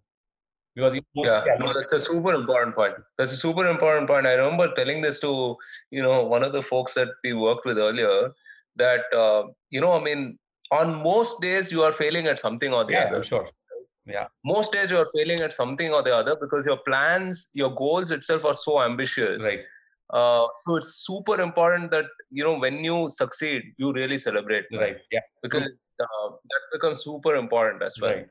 because 0.76 0.96
Yeah, 1.16 1.56
no, 1.60 1.74
that's 1.74 1.94
a 1.94 2.02
super 2.02 2.34
important 2.34 2.76
point. 2.76 2.96
That's 3.18 3.34
a 3.34 3.38
super 3.38 3.68
important 3.68 4.08
point. 4.08 4.26
I 4.26 4.34
remember 4.34 4.74
telling 4.76 5.02
this 5.02 5.20
to 5.22 5.56
you 5.92 6.02
know 6.02 6.24
one 6.24 6.44
of 6.44 6.54
the 6.54 6.64
folks 6.64 6.94
that 6.94 7.10
we 7.24 7.34
worked 7.34 7.66
with 7.66 7.78
earlier 7.78 8.32
that 8.76 9.02
uh, 9.16 9.44
you 9.70 9.82
know 9.82 9.94
I 9.94 10.04
mean 10.04 10.38
on 10.72 10.96
most 11.04 11.42
days 11.42 11.72
you 11.72 11.84
are 11.84 11.94
failing 11.94 12.28
at 12.28 12.40
something 12.40 12.74
or 12.74 12.86
the 12.86 12.94
yeah, 12.94 13.04
other. 13.06 13.18
I'm 13.18 13.24
sure. 13.24 13.50
Yeah, 14.06 14.28
Most 14.44 14.74
days 14.74 14.92
you 14.92 14.98
are 14.98 15.08
failing 15.16 15.40
at 15.40 15.54
something 15.54 15.94
or 15.94 16.04
the 16.04 16.14
other 16.14 16.34
because 16.42 16.66
your 16.66 16.78
plans, 16.86 17.48
your 17.54 17.74
goals 17.74 18.12
itself 18.12 18.44
are 18.44 18.56
so 18.56 18.82
ambitious. 18.82 19.42
right. 19.42 19.62
Uh, 20.10 20.46
so 20.64 20.76
it's 20.76 21.06
super 21.06 21.40
important 21.42 21.90
that 21.92 22.06
you 22.30 22.44
know 22.44 22.58
when 22.60 22.84
you 22.84 23.10
succeed, 23.10 23.64
you 23.78 23.94
really 23.94 24.18
celebrate. 24.18 24.66
man, 24.72 24.82
Right. 24.82 24.98
Yeah. 25.12 25.22
Because 25.42 25.70
uh, 26.00 26.30
that 26.30 26.62
becomes 26.72 27.04
super 27.04 27.36
important 27.36 27.84
as 27.84 27.96
well. 28.02 28.14
Right. 28.14 28.28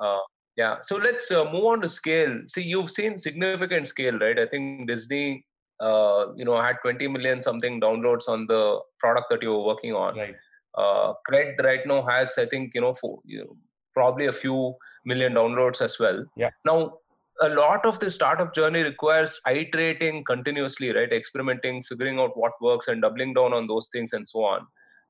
Uh, 0.00 0.20
yeah. 0.56 0.76
So 0.82 0.96
let's 0.96 1.30
uh, 1.30 1.44
move 1.50 1.64
on 1.64 1.80
to 1.82 1.88
scale. 1.88 2.40
See, 2.46 2.62
you've 2.62 2.90
seen 2.90 3.18
significant 3.18 3.88
scale, 3.88 4.18
right? 4.18 4.38
I 4.38 4.46
think 4.46 4.88
Disney, 4.88 5.44
uh, 5.80 6.26
you 6.36 6.44
know, 6.44 6.60
had 6.60 6.76
20 6.82 7.08
million 7.08 7.42
something 7.42 7.80
downloads 7.80 8.28
on 8.28 8.46
the 8.46 8.80
product 8.98 9.26
that 9.30 9.42
you 9.42 9.50
were 9.50 9.64
working 9.64 9.94
on. 9.94 10.16
Right. 10.16 10.34
Uh, 10.76 11.14
Cred 11.28 11.62
right 11.62 11.86
now 11.86 12.06
has, 12.06 12.30
I 12.38 12.46
think, 12.46 12.72
you 12.74 12.80
know, 12.80 12.94
for, 13.00 13.20
you 13.24 13.40
know, 13.40 13.56
probably 13.94 14.26
a 14.26 14.32
few 14.32 14.74
million 15.04 15.34
downloads 15.34 15.80
as 15.80 15.98
well. 15.98 16.24
Yeah. 16.36 16.50
Now, 16.64 16.94
a 17.40 17.48
lot 17.48 17.84
of 17.84 17.98
the 17.98 18.10
startup 18.10 18.54
journey 18.54 18.82
requires 18.82 19.40
iterating 19.48 20.24
continuously, 20.24 20.94
right? 20.94 21.12
Experimenting, 21.12 21.82
figuring 21.84 22.18
out 22.18 22.36
what 22.36 22.52
works, 22.60 22.88
and 22.88 23.02
doubling 23.02 23.34
down 23.34 23.52
on 23.52 23.66
those 23.66 23.88
things, 23.92 24.12
and 24.12 24.26
so 24.28 24.44
on, 24.44 24.66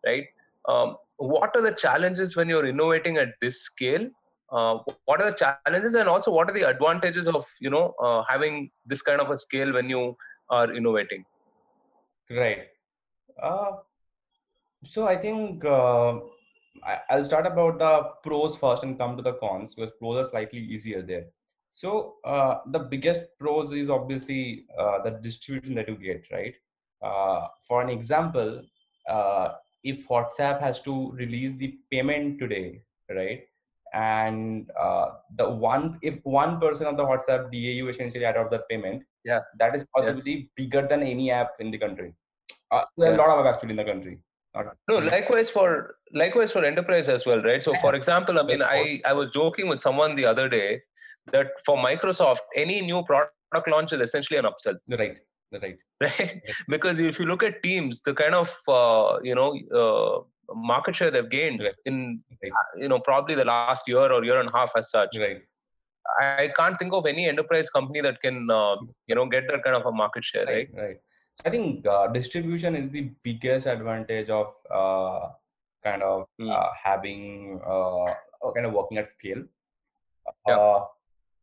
right? 0.06 0.24
Um, 0.68 0.96
what 1.22 1.54
are 1.54 1.62
the 1.62 1.72
challenges 1.72 2.36
when 2.36 2.48
you're 2.48 2.66
innovating 2.66 3.16
at 3.16 3.34
this 3.40 3.62
scale? 3.62 4.08
Uh, 4.50 4.78
what 5.06 5.20
are 5.20 5.30
the 5.30 5.36
challenges, 5.36 5.94
and 5.94 6.08
also 6.08 6.30
what 6.30 6.50
are 6.50 6.52
the 6.52 6.68
advantages 6.68 7.26
of 7.26 7.44
you 7.60 7.70
know 7.70 7.94
uh, 8.02 8.22
having 8.28 8.70
this 8.84 9.00
kind 9.02 9.20
of 9.20 9.30
a 9.30 9.38
scale 9.38 9.72
when 9.72 9.88
you 9.88 10.16
are 10.50 10.74
innovating? 10.74 11.24
Right. 12.30 12.64
Uh, 13.42 13.72
so 14.88 15.06
I 15.06 15.16
think 15.16 15.64
uh, 15.64 16.16
I, 16.84 16.98
I'll 17.10 17.24
start 17.24 17.46
about 17.46 17.78
the 17.78 18.10
pros 18.22 18.56
first 18.56 18.82
and 18.82 18.98
come 18.98 19.16
to 19.16 19.22
the 19.22 19.34
cons 19.34 19.74
because 19.74 19.92
pros 19.98 20.26
are 20.26 20.30
slightly 20.30 20.60
easier 20.60 21.02
there. 21.02 21.26
So 21.70 22.16
uh, 22.24 22.58
the 22.66 22.80
biggest 22.80 23.20
pros 23.38 23.72
is 23.72 23.88
obviously 23.88 24.66
uh, 24.78 25.02
the 25.02 25.10
distribution 25.22 25.74
that 25.76 25.88
you 25.88 25.96
get, 25.96 26.24
right? 26.30 26.54
For 27.68 27.80
an 27.80 27.88
example, 27.88 28.62
if 29.84 30.06
WhatsApp 30.08 30.60
has 30.60 30.80
to 30.82 31.12
release 31.12 31.56
the 31.56 31.78
payment 31.90 32.38
today, 32.38 32.82
right? 33.10 33.42
and 33.94 34.70
uh, 34.80 35.06
the 35.36 35.46
one 35.48 35.98
if 36.00 36.14
one 36.24 36.58
person 36.58 36.86
of 36.86 36.96
the 36.96 37.02
WhatsApp 37.04 37.50
DAU 37.52 37.88
essentially 37.88 38.24
out 38.24 38.36
of 38.36 38.50
the 38.50 38.60
payment, 38.70 39.02
Yeah. 39.24 39.40
that 39.58 39.74
is 39.76 39.84
possibly 39.94 40.50
bigger 40.56 40.86
than 40.88 41.02
any 41.02 41.30
app 41.30 41.50
in 41.60 41.70
the 41.70 41.78
country. 41.78 42.14
Uh, 42.70 42.84
there 42.96 43.08
are 43.08 43.10
Yeah. 43.10 43.16
a 43.16 43.20
lot 43.22 43.38
of 43.38 43.44
apps 43.44 43.54
actually 43.56 43.70
in 43.70 43.76
the 43.76 43.84
country. 43.84 44.18
Not- 44.54 44.76
No, 44.88 44.98
likewise 44.98 45.50
for 45.50 45.96
likewise 46.12 46.52
for 46.52 46.64
enterprise 46.64 47.08
as 47.08 47.26
well, 47.26 47.42
right? 47.42 47.62
So, 47.62 47.74
for 47.82 47.94
example, 47.94 48.38
I 48.38 48.44
mean, 48.44 48.62
I 48.62 49.02
I 49.04 49.12
was 49.12 49.30
joking 49.30 49.68
with 49.68 49.80
someone 49.80 50.14
the 50.14 50.24
other 50.32 50.48
day 50.48 50.80
that 51.32 51.52
for 51.66 51.76
Microsoft, 51.76 52.40
any 52.64 52.80
new 52.80 53.02
product 53.10 53.68
launch 53.74 53.92
is 53.92 54.00
essentially 54.00 54.38
an 54.38 54.46
upsell, 54.52 54.78
right, 55.02 55.18
right, 55.52 55.78
right? 56.00 56.40
because 56.68 56.98
if 56.98 57.18
you 57.18 57.26
look 57.26 57.42
at 57.42 57.62
Teams, 57.62 58.02
the 58.02 58.14
kind 58.14 58.34
of 58.34 58.50
uh, 58.68 59.18
you 59.22 59.34
know 59.34 59.50
uh, 59.80 60.54
market 60.54 60.96
share 60.96 61.10
they've 61.10 61.30
gained 61.30 61.60
Right. 61.60 61.74
in 61.86 62.22
right, 62.42 62.52
you 62.76 62.88
know 62.88 62.98
probably 63.00 63.34
the 63.34 63.44
last 63.44 63.86
year 63.86 64.10
or 64.12 64.24
year 64.24 64.40
and 64.40 64.48
a 64.50 64.52
half 64.52 64.72
as 64.76 64.90
such, 64.90 65.16
right. 65.18 65.42
I 66.20 66.50
can't 66.56 66.78
think 66.78 66.92
of 66.92 67.06
any 67.06 67.28
enterprise 67.28 67.70
company 67.70 68.00
that 68.00 68.20
can 68.20 68.50
uh, 68.50 68.76
you 69.06 69.14
know 69.14 69.26
get 69.26 69.48
that 69.48 69.62
kind 69.64 69.76
of 69.76 69.86
a 69.86 69.92
market 69.92 70.24
share, 70.24 70.46
right? 70.46 70.68
right 70.74 70.82
right 70.84 70.96
so 71.36 71.42
i 71.46 71.50
think 71.50 71.86
uh, 71.86 72.06
distribution 72.08 72.74
is 72.76 72.90
the 72.96 73.02
biggest 73.22 73.66
advantage 73.66 74.28
of 74.28 74.48
uh, 74.80 75.28
kind 75.82 76.02
of 76.02 76.26
uh, 76.56 76.66
having 76.82 77.58
uh, 77.66 78.12
kind 78.54 78.66
of 78.66 78.72
working 78.78 78.98
at 78.98 79.10
scale 79.12 79.42
Yeah. 80.48 80.56
uh, 80.56 80.80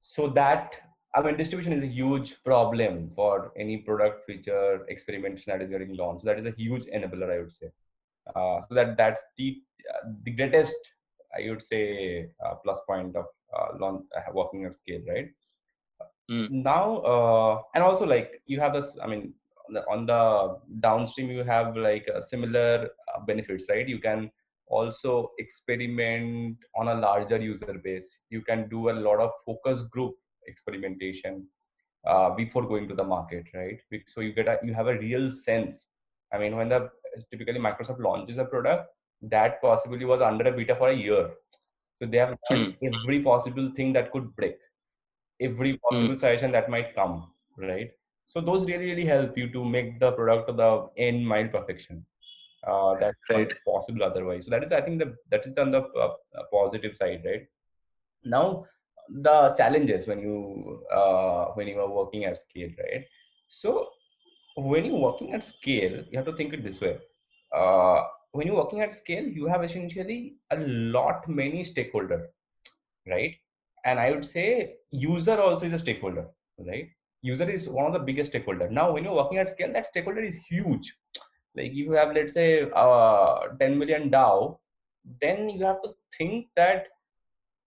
so 0.01 0.27
that 0.39 0.75
i 1.15 1.21
mean 1.21 1.37
distribution 1.37 1.73
is 1.73 1.83
a 1.83 1.87
huge 1.87 2.35
problem 2.43 3.09
for 3.09 3.51
any 3.57 3.77
product 3.77 4.25
feature 4.25 4.85
experimentation 4.87 5.51
that 5.51 5.61
is 5.61 5.69
getting 5.69 5.95
launched. 5.95 6.25
That 6.25 6.39
is 6.39 6.45
a 6.45 6.55
huge 6.57 6.85
enabler 6.85 7.33
i 7.35 7.39
would 7.39 7.51
say. 7.51 7.71
Uh, 8.35 8.61
so 8.67 8.75
that 8.75 8.97
that's 8.97 9.23
the 9.37 9.61
uh, 9.89 10.09
the 10.23 10.31
greatest 10.31 10.75
i 11.37 11.49
would 11.49 11.61
say 11.61 12.29
uh, 12.45 12.55
plus 12.63 12.79
point 12.87 13.15
of 13.15 13.25
uh, 13.57 13.77
launch, 13.79 14.03
uh, 14.15 14.31
working 14.33 14.65
at 14.65 14.73
scale 14.73 15.01
right? 15.07 15.29
Hmm. 16.29 16.45
now 16.49 16.97
uh, 16.97 17.61
and 17.73 17.83
also 17.83 18.05
like 18.05 18.41
you 18.45 18.59
have 18.59 18.73
this 18.73 18.95
i 19.03 19.07
mean 19.07 19.33
on 19.69 19.73
the, 19.73 19.81
on 19.89 20.05
the 20.05 20.59
downstream 20.79 21.29
you 21.29 21.43
have 21.43 21.75
like 21.75 22.07
uh, 22.13 22.19
similar 22.19 22.89
uh, 23.13 23.21
benefits 23.25 23.65
right? 23.69 23.87
You 23.87 23.99
can 23.99 24.31
also 24.67 25.31
experiment 25.37 26.57
on 26.75 26.87
a 26.89 26.95
larger 26.95 27.39
user 27.39 27.79
base. 27.83 28.17
You 28.29 28.41
can 28.41 28.69
do 28.69 28.89
a 28.89 28.91
lot 28.91 29.19
of 29.19 29.31
focus 29.45 29.81
group 29.91 30.15
experimentation 30.49 31.45
uh, 32.05 32.29
before 32.41 32.67
going 32.67 32.87
to 32.87 32.95
the 32.95 33.03
market 33.03 33.45
right? 33.53 33.79
So 34.07 34.21
you 34.21 34.33
get 34.33 34.47
a 34.47 34.59
you 34.63 34.73
have 34.73 34.87
a 34.87 34.97
real 34.97 35.31
sense. 35.31 35.85
I 36.33 36.37
mean 36.37 36.55
when 36.55 36.69
the 36.69 36.89
typically 37.31 37.59
microsoft 37.59 37.99
launches 37.99 38.37
a 38.37 38.45
product 38.45 38.89
that 39.21 39.61
possibly 39.61 40.05
was 40.05 40.21
under 40.21 40.47
a 40.47 40.51
beta 40.51 40.75
for 40.75 40.89
a 40.89 40.95
year. 40.95 41.29
So 41.97 42.05
they 42.05 42.17
have 42.17 42.37
done 42.49 42.75
every 42.83 43.21
possible 43.21 43.71
thing 43.75 43.91
that 43.93 44.11
could 44.11 44.33
break. 44.35 44.57
Every 45.41 45.77
possible 45.89 46.15
suggestion 46.19 46.51
that 46.53 46.69
might 46.69 46.95
come 46.95 47.31
right? 47.57 47.91
So 48.27 48.41
those 48.41 48.65
really 48.65 48.85
really 48.85 49.05
help 49.05 49.37
you 49.37 49.51
to 49.51 49.65
make 49.65 49.99
the 49.99 50.11
product 50.11 50.49
to 50.49 50.53
the 50.53 50.89
end 50.97 51.27
mild 51.27 51.51
perfection. 51.51 52.05
Uh, 52.65 52.95
that's 52.99 53.17
Right. 53.29 53.51
possible 53.65 54.03
otherwise. 54.03 54.45
So 54.45 54.51
that 54.51 54.63
is 54.63 54.71
i 54.71 54.81
think 54.81 54.99
the 54.99 55.15
that 55.31 55.45
is 55.45 55.57
on 55.57 55.71
the 55.71 55.81
uh, 55.81 56.13
uh, 56.37 56.43
positive 56.51 56.95
side 56.97 57.23
right? 57.25 57.47
Now 58.23 58.65
the 59.11 59.53
challenges 59.57 60.07
when 60.07 60.19
you 60.19 60.83
uh, 60.93 61.45
when 61.55 61.67
you 61.67 61.79
are 61.79 61.89
working 61.89 62.25
at 62.25 62.37
scale 62.37 62.69
right? 62.77 63.05
So 63.47 63.89
when 64.55 64.85
you're 64.85 64.99
working 64.99 65.33
at 65.33 65.43
scale 65.43 66.03
you 66.09 66.17
have 66.17 66.25
to 66.25 66.35
think 66.35 66.53
it 66.53 66.63
this 66.63 66.81
way. 66.81 66.97
Uh, 67.55 68.03
when 68.31 68.45
you're 68.45 68.55
working 68.55 68.81
at 68.81 68.93
scale 68.93 69.23
you 69.23 69.47
have 69.47 69.63
essentially 69.63 70.35
a 70.51 70.57
lot 70.57 71.27
many 71.27 71.63
stakeholder 71.63 72.29
right? 73.07 73.35
And 73.85 73.99
i 73.99 74.11
would 74.11 74.25
say 74.25 74.75
user 74.91 75.39
also 75.39 75.65
is 75.65 75.73
a 75.73 75.79
stakeholder 75.79 76.27
right? 76.59 76.89
User 77.21 77.49
is 77.49 77.67
one 77.67 77.85
of 77.85 77.93
the 77.93 77.99
biggest 77.99 78.31
stakeholder 78.31 78.69
now 78.69 78.91
when 78.91 79.03
you're 79.03 79.15
working 79.15 79.39
at 79.39 79.49
scale 79.49 79.73
that 79.73 79.87
stakeholder 79.87 80.21
is 80.21 80.35
huge. 80.47 80.93
Like 81.55 81.71
if 81.71 81.73
you 81.73 81.91
have 81.93 82.13
let's 82.13 82.33
say 82.33 82.69
uh, 82.75 83.39
10 83.59 83.77
million 83.77 84.09
DAU 84.09 84.59
then 85.21 85.49
you 85.49 85.65
have 85.65 85.81
to 85.81 85.93
think 86.17 86.47
that 86.55 86.87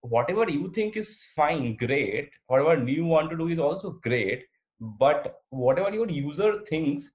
whatever 0.03 0.49
you 0.49 0.71
think 0.75 0.97
is 0.97 1.23
fine 1.35 1.77
great. 1.77 2.31
Whatever 2.47 2.85
you 2.89 3.05
want 3.05 3.31
to 3.31 3.37
do 3.37 3.49
is 3.49 3.59
also 3.59 3.99
great. 4.03 4.45
But 4.81 5.41
whatever 5.51 5.91
your 5.91 6.11
user 6.11 6.63
thinks 6.69 7.09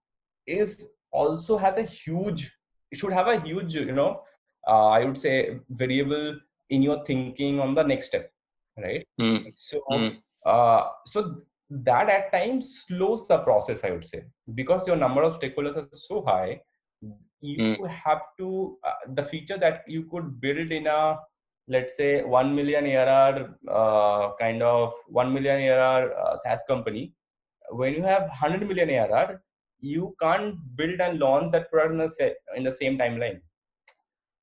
is 0.45 0.88
also 1.12 1.58
has 1.58 1.78
a 1.78 1.84
huge 1.84 2.52
it 2.91 2.97
should 2.97 3.13
have 3.13 3.28
a 3.28 3.39
huge 3.41 3.76
you 3.76 3.91
know 3.91 4.21
uh, 4.67 4.88
i 4.88 5.04
would 5.04 5.17
say 5.17 5.60
variable 5.69 6.39
in 6.69 6.82
your 6.82 7.04
thinking 7.06 7.60
on 7.60 7.76
the 7.76 7.84
next 7.84 8.08
step 8.08 8.32
right? 8.78 9.06
Hmm. 9.19 9.38
so 9.56 9.82
Hmm. 9.89 10.08
uh, 10.45 10.84
so 11.06 11.41
that 11.69 12.10
at 12.10 12.32
times 12.32 12.86
slows 12.88 13.28
the 13.28 13.39
process 13.39 13.84
i 13.84 13.91
would 13.91 14.06
say. 14.06 14.23
Because 14.56 14.88
your 14.88 14.95
number 14.95 15.21
of 15.23 15.39
stakeholders 15.39 15.78
are 15.78 15.88
so 15.91 16.23
high 16.26 16.62
you 17.41 17.86
have 17.86 18.21
to 18.38 18.78
uh, 18.84 18.93
the 19.13 19.23
feature 19.23 19.58
that 19.58 19.84
you 19.88 20.04
could 20.04 20.39
build 20.41 20.71
in 20.71 20.88
a 20.88 21.17
let's 21.68 21.96
say 21.98 22.24
1 22.24 22.56
million 22.56 22.86
ARR 22.86 23.56
uh, 23.70 24.36
kind 24.40 24.62
of 24.64 24.94
1 25.08 25.34
million 25.34 25.60
ARR 25.62 26.14
uh, 26.18 26.36
SaaS 26.36 26.64
company. 26.68 27.14
When 27.72 27.94
you 27.94 28.04
have 28.04 28.24
100 28.24 28.68
million 28.68 28.90
ARR 28.90 29.44
you 29.80 30.16
can't 30.22 30.56
build 30.76 31.00
and 31.02 31.20
launch 31.20 31.52
that 31.52 31.70
product 31.72 31.92
in 31.94 31.98
the, 32.00 32.10
sa- 32.10 32.56
in 32.56 32.64
the 32.64 32.72
same 32.72 32.98
timeline. 32.98 33.42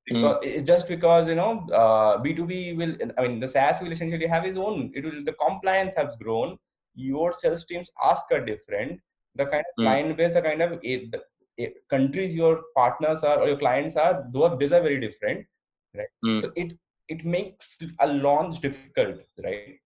Because 0.07 0.39
it's 0.43 0.67
just 0.67 0.87
because 0.87 1.27
you 1.29 1.35
know 1.35 1.67
uh, 1.73 2.19
b2b 2.23 2.77
will 2.77 2.95
i 3.19 3.23
mean 3.27 3.41
the 3.41 3.49
saas 3.49 3.81
will 3.81 3.91
essentially 3.91 4.27
have 4.27 4.45
its 4.45 4.59
own 4.59 4.93
it 4.95 5.03
will 5.03 5.25
the 5.25 5.33
compliance 5.33 5.95
has 5.97 6.15
grown. 6.17 6.59
Your 6.95 7.33
sales 7.33 7.65
teams 7.65 7.91
ask 8.05 8.27
are 8.31 8.45
different. 8.45 9.01
The 9.35 9.47
kind 9.47 9.65
of 9.71 9.75
Mm. 9.81 9.85
client 9.85 10.17
base 10.19 10.35
the 10.35 10.43
kind 10.43 10.63
of 10.63 10.73
eh, 10.85 10.99
the, 11.11 11.23
eh, 11.59 11.71
countries 11.89 12.35
your 12.35 12.63
partners 12.77 13.25
are 13.25 13.41
or 13.41 13.49
your 13.49 13.57
clients 13.59 13.97
are 13.97 14.27
those 14.33 14.59
these 14.59 14.73
are 14.73 14.83
very 14.83 15.01
different 15.01 15.47
right? 15.95 16.13
Mm. 16.25 16.41
so 16.43 16.53
it 16.55 16.75
it 17.09 17.25
makes 17.25 17.79
a 18.01 18.07
launch 18.07 18.61
difficult 18.61 19.17
right 19.45 19.79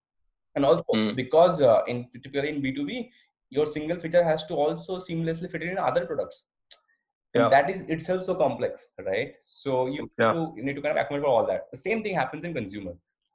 and 0.56 0.64
also 0.64 0.84
Mm. 0.94 1.16
because 1.16 1.60
uh, 1.60 1.82
in 1.86 2.06
typically 2.12 2.48
in 2.50 2.62
b2b 2.62 3.08
your 3.50 3.66
single 3.66 3.98
feature 4.00 4.24
has 4.24 4.44
to 4.46 4.54
also 4.54 4.98
seamlessly 4.98 5.50
fit 5.50 5.62
in 5.62 5.78
other 5.78 6.06
products 6.06 6.44
Yeah. 7.34 7.48
that 7.50 7.68
is 7.70 7.82
itself 7.94 8.24
so 8.24 8.34
complex 8.34 8.88
right 9.06 9.34
so 9.42 9.86
you, 9.86 10.10
Yeah. 10.18 10.32
to, 10.32 10.52
you 10.56 10.62
need 10.64 10.76
to 10.76 10.82
kind 10.82 10.96
of 10.98 11.02
accommodate 11.04 11.24
for 11.26 11.30
all 11.30 11.46
that 11.46 11.66
the 11.70 11.76
same 11.76 12.02
thing 12.02 12.14
happens 12.14 12.44
in 12.44 12.54
consumer 12.54 12.94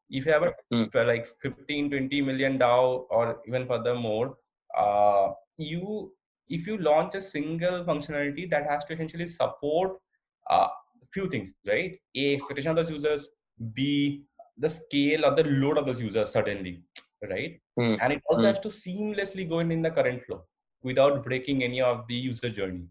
if 0.09 0.25
you 0.25 0.31
have 0.31 0.43
a 0.43 0.53
Mm. 0.73 1.07
like 1.11 1.27
15 1.41 1.89
20 1.91 2.21
million 2.21 2.57
DAU 2.57 3.05
or 3.09 3.41
even 3.47 3.67
furthermore 3.67 4.37
uh, 4.77 5.31
you 5.57 6.11
if 6.49 6.67
you 6.67 6.77
launch 6.77 7.15
a 7.15 7.21
single 7.21 7.83
functionality 7.85 8.49
that 8.49 8.65
has 8.71 8.83
to 8.85 8.93
essentially 8.93 9.27
support 9.27 9.99
uh, 10.49 10.67
few 11.13 11.29
things 11.29 11.53
right 11.67 11.99
a 12.15 12.35
expectation 12.35 12.71
of 12.71 12.75
those 12.81 12.89
users 12.89 13.29
b 13.73 14.23
the 14.57 14.69
scale 14.69 15.25
or 15.25 15.35
the 15.35 15.43
load 15.43 15.77
of 15.77 15.85
those 15.85 16.01
users 16.01 16.31
suddenly 16.31 16.81
right 17.33 17.59
Mm. 17.79 17.97
and 18.01 18.13
it 18.13 18.21
also 18.29 18.45
Mm. 18.45 18.49
has 18.49 18.59
to 18.59 18.69
seamlessly 18.69 19.43
go 19.49 19.59
in 19.59 19.71
in 19.71 19.81
the 19.81 19.89
current 19.89 20.23
flow 20.25 20.39
without 20.83 21.23
breaking 21.23 21.63
any 21.63 21.81
of 21.81 22.05
the 22.09 22.15
user 22.15 22.49
journey 22.49 22.85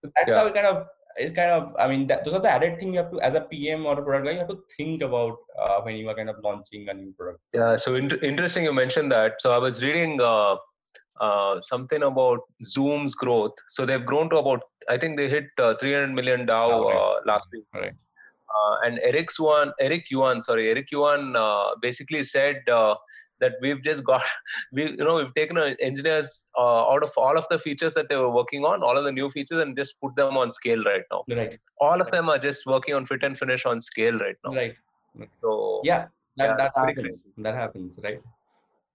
so 0.00 0.10
that's 0.14 0.28
Yeah. 0.30 0.38
how 0.38 0.46
it 0.50 0.54
kind 0.58 0.66
of 0.72 0.86
is 1.24 1.32
kind 1.38 1.50
of 1.56 1.64
i 1.84 1.86
mean 1.90 2.06
that, 2.10 2.24
those 2.24 2.32
are 2.38 2.40
the 2.46 2.50
added 2.56 2.78
thing 2.78 2.92
you 2.94 3.00
have 3.02 3.10
to 3.14 3.20
as 3.28 3.34
a 3.34 3.42
pm 3.50 3.84
or 3.88 3.94
a 3.98 4.02
product 4.06 4.24
guy 4.26 4.32
you 4.36 4.38
have 4.44 4.48
to 4.54 4.60
think 4.76 5.02
about 5.08 5.36
uh, 5.62 5.78
when 5.86 5.96
you 5.96 6.08
are 6.10 6.14
kind 6.20 6.30
of 6.34 6.38
launching 6.46 6.88
a 6.88 6.94
new 7.00 7.10
product 7.18 7.40
Yeah, 7.60 7.76
so 7.76 7.94
in- 7.96 8.18
interesting 8.30 8.64
you 8.68 8.72
mentioned 8.72 9.12
that. 9.12 9.32
So 9.42 9.52
I 9.52 9.58
was 9.58 9.82
reading 9.82 10.12
uh, 10.22 10.56
uh, 11.26 11.60
something 11.60 12.02
about 12.04 12.40
Zoom's 12.64 13.14
growth. 13.14 13.52
So 13.68 13.84
they've 13.84 14.06
grown 14.12 14.30
to 14.30 14.36
about, 14.38 14.62
I 14.88 14.96
think 14.96 15.18
they 15.18 15.28
hit 15.28 15.48
uh, 15.58 15.74
300 15.80 16.14
million 16.18 16.46
DAU 16.46 16.70
Oh, 16.72 16.88
right. 16.88 16.96
uh, 17.02 17.20
last 17.30 17.46
week. 17.52 17.64
Right. 17.74 17.92
Uh, 18.58 18.76
and 18.84 19.00
Eric 19.02 19.30
Yuan, 19.38 19.72
Eric 19.80 20.10
Yuan, 20.10 20.40
sorry, 20.40 20.68
Eric 20.70 20.90
Yuan 20.92 21.34
uh, 21.36 21.70
basically 21.80 22.22
said 22.24 22.68
uh, 22.68 22.94
that 23.40 23.52
we've 23.62 23.82
just 23.82 24.04
got, 24.04 24.22
we 24.72 24.90
you 24.90 24.96
know, 24.96 25.16
we've 25.16 25.34
taken 25.34 25.58
engineers 25.80 26.48
uh, 26.58 26.82
out 26.92 27.02
of 27.02 27.10
all 27.16 27.36
of 27.38 27.46
the 27.50 27.58
features 27.58 27.94
that 27.94 28.08
they 28.08 28.16
were 28.16 28.30
working 28.30 28.64
on, 28.64 28.82
all 28.82 28.96
of 28.96 29.04
the 29.04 29.12
new 29.12 29.30
features, 29.30 29.58
and 29.60 29.76
just 29.76 30.00
put 30.00 30.14
them 30.16 30.36
on 30.36 30.50
scale 30.50 30.82
right 30.84 31.02
now. 31.10 31.24
right. 31.28 31.58
All 31.80 32.00
of 32.00 32.10
them 32.10 32.28
are 32.28 32.38
just 32.38 32.66
working 32.66 32.94
on 32.94 33.06
fit 33.06 33.22
and 33.24 33.38
finish 33.38 33.64
on 33.66 33.80
scale 33.80 34.18
right 34.18 34.36
now. 34.44 34.54
right. 34.54 34.74
So 35.40 35.80
yeah 35.84 36.06
that, 36.36 36.46
Yeah, 36.50 36.56
that 36.56 36.72
happens. 36.74 37.22
that 37.38 37.54
happens 37.54 37.98
right? 38.02 38.20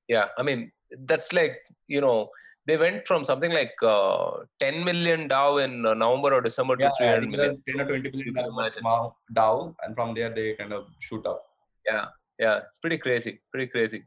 Yeah 0.08 0.26
i 0.39 0.41
mean 0.41 0.72
that's 1.06 1.32
like 1.32 1.58
you 1.88 2.02
know 2.02 2.30
they 2.68 2.76
went 2.78 3.08
from 3.08 3.24
something 3.30 3.52
like 3.52 3.74
uh, 3.82 4.32
10 4.60 4.84
million 4.84 5.28
DAU 5.28 5.58
in 5.58 5.86
uh, 5.86 5.94
November 5.94 6.34
or 6.36 6.42
December 6.42 6.76
yeah 6.80 6.90
to 6.90 6.96
300 6.98 7.18
I 7.18 7.20
think 7.20 7.32
million. 7.32 7.64
10 7.68 7.82
or 7.82 7.86
20 7.86 8.12
million 8.12 9.14
DAU 9.34 9.76
and 9.84 9.96
from 9.96 10.14
there 10.14 10.34
they 10.34 10.54
kind 10.54 10.74
of 10.74 10.86
shoot 11.00 11.26
up 11.26 11.46
Yeah, 11.90 12.06
yeah, 12.40 12.58
it's 12.68 12.78
pretty 12.78 12.98
crazy, 12.98 13.40
pretty 13.52 13.68
crazy. 13.68 14.04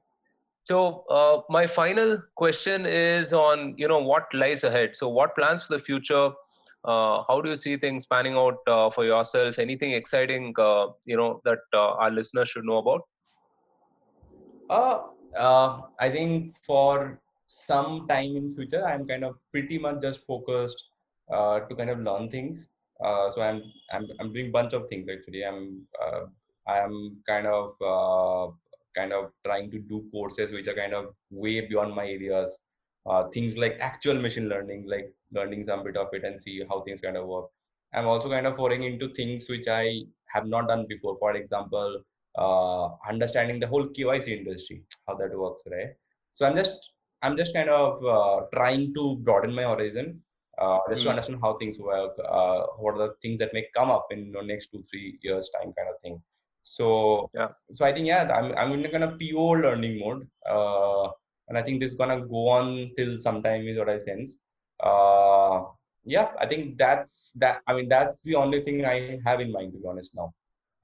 So 0.65 1.05
uh, 1.19 1.41
my 1.49 1.67
final 1.67 2.23
question 2.37 2.87
is 2.87 3.33
on 3.33 3.75
you 3.79 3.89
know 3.89 3.99
what 3.99 4.33
lies 4.35 4.65
ahead. 4.65 4.91
So 4.95 5.09
what 5.09 5.35
plans 5.35 5.63
for 5.63 5.77
the 5.77 5.83
future? 5.83 6.31
Uh, 6.85 7.23
how 7.29 7.41
do 7.45 7.51
you 7.51 7.57
see 7.57 7.77
things 7.77 8.07
panning 8.07 8.35
out 8.35 8.59
uh, 8.67 8.91
for 8.91 9.05
yourself? 9.05 9.59
Anything 9.59 9.93
exciting 9.93 10.55
uh, 10.59 10.89
you 11.05 11.17
know 11.17 11.41
that 11.45 11.59
uh, 11.75 11.95
our 11.95 12.11
listeners 12.11 12.51
should 12.51 12.65
know 12.65 12.79
about? 12.79 13.03
Uh, 14.69 15.01
uh, 15.39 15.81
I 15.99 16.11
think 16.11 16.55
for 16.67 17.19
some 17.51 18.07
time 18.09 18.37
in 18.37 18.55
future, 18.55 18.85
I'm 18.87 19.07
kind 19.07 19.25
of 19.25 19.37
pretty 19.51 19.77
much 19.79 20.01
just 20.03 20.25
focused 20.25 20.83
uh, 21.33 21.61
to 21.61 21.75
kind 21.75 21.91
of 21.91 21.99
learn 21.99 22.31
things. 22.31 22.69
Uh, 23.05 23.29
so 23.31 23.43
I'm 23.43 23.63
I'm 23.93 24.07
I'm 24.21 24.33
doing 24.33 24.53
bunch 24.53 24.73
of 24.73 24.89
things 24.89 25.09
actually. 25.09 25.45
I'm 25.45 25.87
uh, 26.05 26.27
I'm 26.69 27.17
kind 27.27 27.47
of 27.47 27.75
uh, 27.83 28.53
kind 28.97 29.13
of 29.13 29.33
trying 29.45 29.71
to 29.73 29.79
do 29.81 30.05
courses 30.13 30.53
which 30.53 30.69
are 30.69 30.75
kind 30.75 30.95
of 30.95 31.15
way 31.31 31.67
beyond 31.67 31.95
my 31.95 32.07
areas. 32.07 32.57
Uh, 33.07 33.29
things 33.31 33.57
like 33.57 33.77
actual 33.81 34.21
machine 34.21 34.49
learning, 34.49 34.87
like 34.87 35.13
learning 35.33 35.65
some 35.65 35.83
bit 35.83 35.97
of 35.97 36.09
it 36.13 36.23
and 36.25 36.39
see 36.39 36.63
how 36.69 36.83
things 36.83 37.01
kind 37.01 37.17
of 37.17 37.27
work. 37.27 37.47
I'm 37.95 38.07
also 38.07 38.29
kind 38.29 38.47
of 38.47 38.57
pouring 38.57 38.85
into 38.85 39.13
things 39.15 39.49
which 39.49 39.67
I 39.67 40.03
have 40.27 40.47
not 40.47 40.69
done 40.69 40.87
before. 40.89 41.17
For 41.19 41.35
example, 41.35 42.03
uh, 42.39 42.91
understanding 43.09 43.59
the 43.59 43.67
whole 43.67 43.89
KYC 43.89 44.39
industry, 44.39 44.85
how 45.09 45.17
that 45.17 45.37
works, 45.37 45.63
right? 45.69 45.95
So 46.35 46.47
I'm 46.47 46.55
just 46.55 46.91
I'm 47.23 47.37
just 47.37 47.53
kind 47.53 47.69
of 47.69 48.05
uh, 48.05 48.47
trying 48.55 48.95
to 48.95 49.17
broaden 49.17 49.55
my 49.55 49.63
horizon, 49.63 50.21
uh, 50.59 50.79
just 50.89 51.01
mm. 51.01 51.05
to 51.05 51.11
hmm. 51.11 51.11
understand 51.11 51.39
how 51.43 51.57
things 51.59 51.79
work, 51.79 52.13
uh, 52.27 52.67
what 52.79 52.95
are 52.95 53.09
the 53.09 53.15
things 53.23 53.39
that 53.41 53.53
may 53.53 53.67
come 53.77 53.91
up 53.91 54.07
in 54.11 54.33
the 54.33 54.43
next 54.43 54.69
two 54.73 54.85
three 54.91 55.19
years 55.23 55.51
time, 55.55 55.73
kind 55.73 55.89
of 55.89 56.01
thing. 56.01 56.21
So 56.63 57.31
yeah, 57.35 57.49
so 57.73 57.85
I 57.85 57.93
think 57.93 58.07
yeah, 58.07 58.31
I'm 58.31 58.55
I'm 58.57 58.73
in 58.73 58.85
a 58.85 58.91
kind 58.91 59.05
of 59.05 59.19
pure 59.19 59.61
learning 59.61 60.01
mode, 60.01 60.29
uh, 60.49 61.09
and 61.49 61.57
I 61.57 61.63
think 61.63 61.81
this 61.81 61.93
is 61.93 61.99
gonna 61.99 62.21
go 62.21 62.49
on 62.49 62.91
till 62.97 63.17
sometime 63.17 63.67
is 63.67 63.79
what 63.79 63.89
I 63.89 63.99
sense. 63.99 64.37
Uh, 64.83 65.65
yeah, 66.05 66.29
I 66.39 66.47
think 66.47 66.79
that's 66.79 67.33
that. 67.37 67.61
I 67.67 67.75
mean, 67.75 67.89
that's 67.89 68.17
the 68.25 68.35
only 68.35 68.63
thing 68.63 68.85
I 68.85 69.19
have 69.25 69.41
in 69.41 69.53
mind 69.53 69.73
to 69.73 69.79
be 69.79 69.89
honest 69.89 70.15
now. 70.15 70.33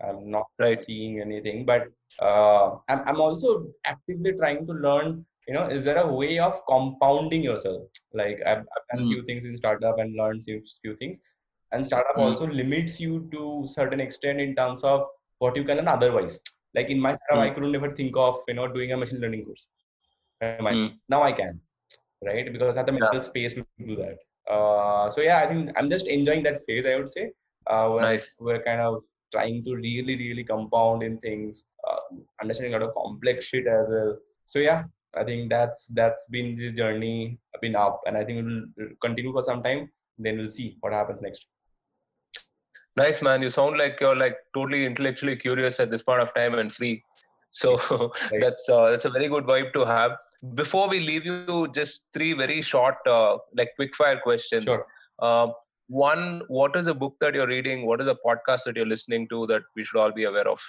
I'm 0.02 0.30
not 0.30 0.46
right. 0.58 0.80
seeing 0.80 1.20
anything, 1.20 1.64
but 1.64 1.88
uh, 2.20 2.76
I'm 2.88 3.00
I'm 3.06 3.20
also 3.20 3.66
actively 3.84 4.32
trying 4.32 4.66
to 4.66 4.72
learn. 4.72 5.24
You 5.46 5.54
know, 5.54 5.68
is 5.68 5.84
there 5.84 5.98
a 5.98 6.12
way 6.12 6.38
of 6.38 6.60
compounding 6.68 7.42
yourself? 7.42 7.82
Like 8.12 8.40
I've, 8.44 8.58
I've 8.58 8.96
done 8.96 9.06
mm. 9.06 9.12
few 9.12 9.24
things 9.24 9.44
in 9.44 9.56
startup 9.56 9.98
and 9.98 10.16
learned 10.16 10.42
few, 10.42 10.62
few 10.82 10.96
things, 10.96 11.18
and 11.72 11.86
startup 11.86 12.16
mm. 12.16 12.22
also 12.22 12.46
limits 12.46 12.98
you 12.98 13.28
to 13.32 13.66
certain 13.68 14.00
extent 14.00 14.40
in 14.40 14.56
terms 14.56 14.82
of 14.82 15.06
what 15.38 15.56
you 15.56 15.64
can 15.64 15.76
learn 15.76 15.88
otherwise. 15.88 16.40
Like 16.74 16.90
in 16.90 17.00
my 17.00 17.16
startup, 17.16 17.44
mm. 17.44 17.50
I 17.50 17.54
couldn't 17.54 17.74
ever 17.74 17.94
think 17.94 18.16
of 18.16 18.42
you 18.48 18.54
know 18.54 18.66
doing 18.66 18.92
a 18.92 18.96
machine 18.96 19.20
learning 19.20 19.44
course. 19.44 19.66
Mm. 20.42 20.98
Now 21.08 21.22
I 21.22 21.32
can, 21.32 21.60
right? 22.24 22.52
Because 22.52 22.76
I 22.76 22.80
have 22.80 22.86
the 22.86 22.92
mental 22.92 23.14
yeah. 23.14 23.22
space 23.22 23.54
to 23.54 23.64
do 23.86 23.96
that. 23.96 24.52
Uh, 24.52 25.10
so 25.10 25.20
yeah, 25.20 25.38
I 25.38 25.46
think 25.46 25.70
I'm 25.76 25.88
just 25.88 26.06
enjoying 26.08 26.42
that 26.42 26.66
phase. 26.66 26.84
I 26.86 26.96
would 26.96 27.10
say. 27.10 27.32
Uh, 27.68 27.88
where 27.88 28.02
nice. 28.02 28.34
We're 28.38 28.62
kind 28.62 28.80
of 28.80 29.02
trying 29.32 29.64
to 29.64 29.74
really, 29.74 30.16
really 30.16 30.44
compound 30.44 31.02
in 31.02 31.18
things, 31.18 31.64
uh, 31.88 32.16
understanding 32.40 32.74
a 32.74 32.78
lot 32.78 32.88
of 32.88 32.94
complex 32.94 33.46
shit 33.46 33.66
as 33.66 33.86
well. 33.88 34.16
So 34.46 34.60
yeah, 34.60 34.84
I 35.16 35.24
think 35.24 35.50
that's 35.50 35.86
that's 35.86 36.26
been 36.30 36.56
the 36.56 36.72
journey, 36.72 37.38
been 37.60 37.76
up, 37.76 38.00
and 38.06 38.16
I 38.16 38.24
think 38.24 38.38
it 38.38 38.44
will 38.44 38.88
continue 39.00 39.32
for 39.32 39.42
some 39.42 39.62
time. 39.62 39.90
Then 40.18 40.38
we'll 40.38 40.48
see 40.48 40.76
what 40.80 40.92
happens 40.92 41.20
next. 41.22 41.46
Nice 42.96 43.20
man, 43.20 43.42
you 43.42 43.50
sound 43.50 43.76
like 43.76 43.98
you're 44.00 44.16
like 44.16 44.36
totally 44.54 44.86
intellectually 44.86 45.36
curious 45.36 45.80
at 45.80 45.90
this 45.90 46.02
point 46.02 46.22
of 46.22 46.32
time 46.34 46.54
and 46.54 46.72
free. 46.72 47.02
So 47.50 47.76
right. 47.90 48.40
that's 48.40 48.68
uh, 48.68 48.90
that's 48.90 49.04
a 49.04 49.10
very 49.10 49.28
good 49.28 49.44
vibe 49.44 49.72
to 49.74 49.84
have. 49.84 50.12
Before 50.54 50.88
we 50.88 51.00
leave 51.00 51.26
you, 51.26 51.68
just 51.74 52.08
three 52.14 52.32
very 52.32 52.62
short, 52.62 52.96
uh, 53.06 53.38
like 53.54 53.70
quick 53.76 53.94
fire 53.96 54.20
questions. 54.22 54.64
Sure. 54.64 54.86
Uh, 55.18 55.48
one, 55.88 56.42
what 56.48 56.76
is 56.76 56.86
a 56.86 56.94
book 56.94 57.16
that 57.20 57.34
you're 57.34 57.46
reading? 57.46 57.86
What 57.86 58.00
is 58.00 58.08
a 58.08 58.16
podcast 58.26 58.64
that 58.66 58.76
you're 58.76 58.86
listening 58.86 59.28
to 59.28 59.46
that 59.46 59.62
we 59.74 59.84
should 59.84 59.98
all 59.98 60.12
be 60.12 60.24
aware 60.24 60.48
of? 60.48 60.60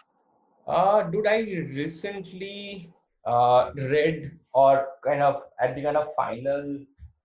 Uh, 0.67 1.03
dude, 1.03 1.27
I 1.27 1.39
recently 1.39 2.91
uh, 3.27 3.71
read 3.75 4.31
or 4.53 4.87
kind 5.05 5.21
of 5.21 5.41
at 5.61 5.75
the 5.75 5.83
kind 5.83 5.97
of 5.97 6.07
final 6.15 6.79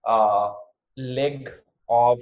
uh, 0.07 0.53
leg 0.97 1.51
of 1.89 2.19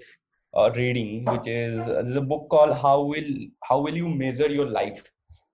uh, 0.57 0.71
reading, 0.73 1.25
which 1.25 1.47
is 1.47 1.81
uh, 1.81 2.03
there's 2.03 2.17
a 2.17 2.21
book 2.33 2.49
called 2.51 2.77
How 2.77 3.01
Will 3.03 3.31
How 3.65 3.81
Will 3.81 3.97
You 3.97 4.09
Measure 4.09 4.49
Your 4.49 4.67
Life? 4.67 5.03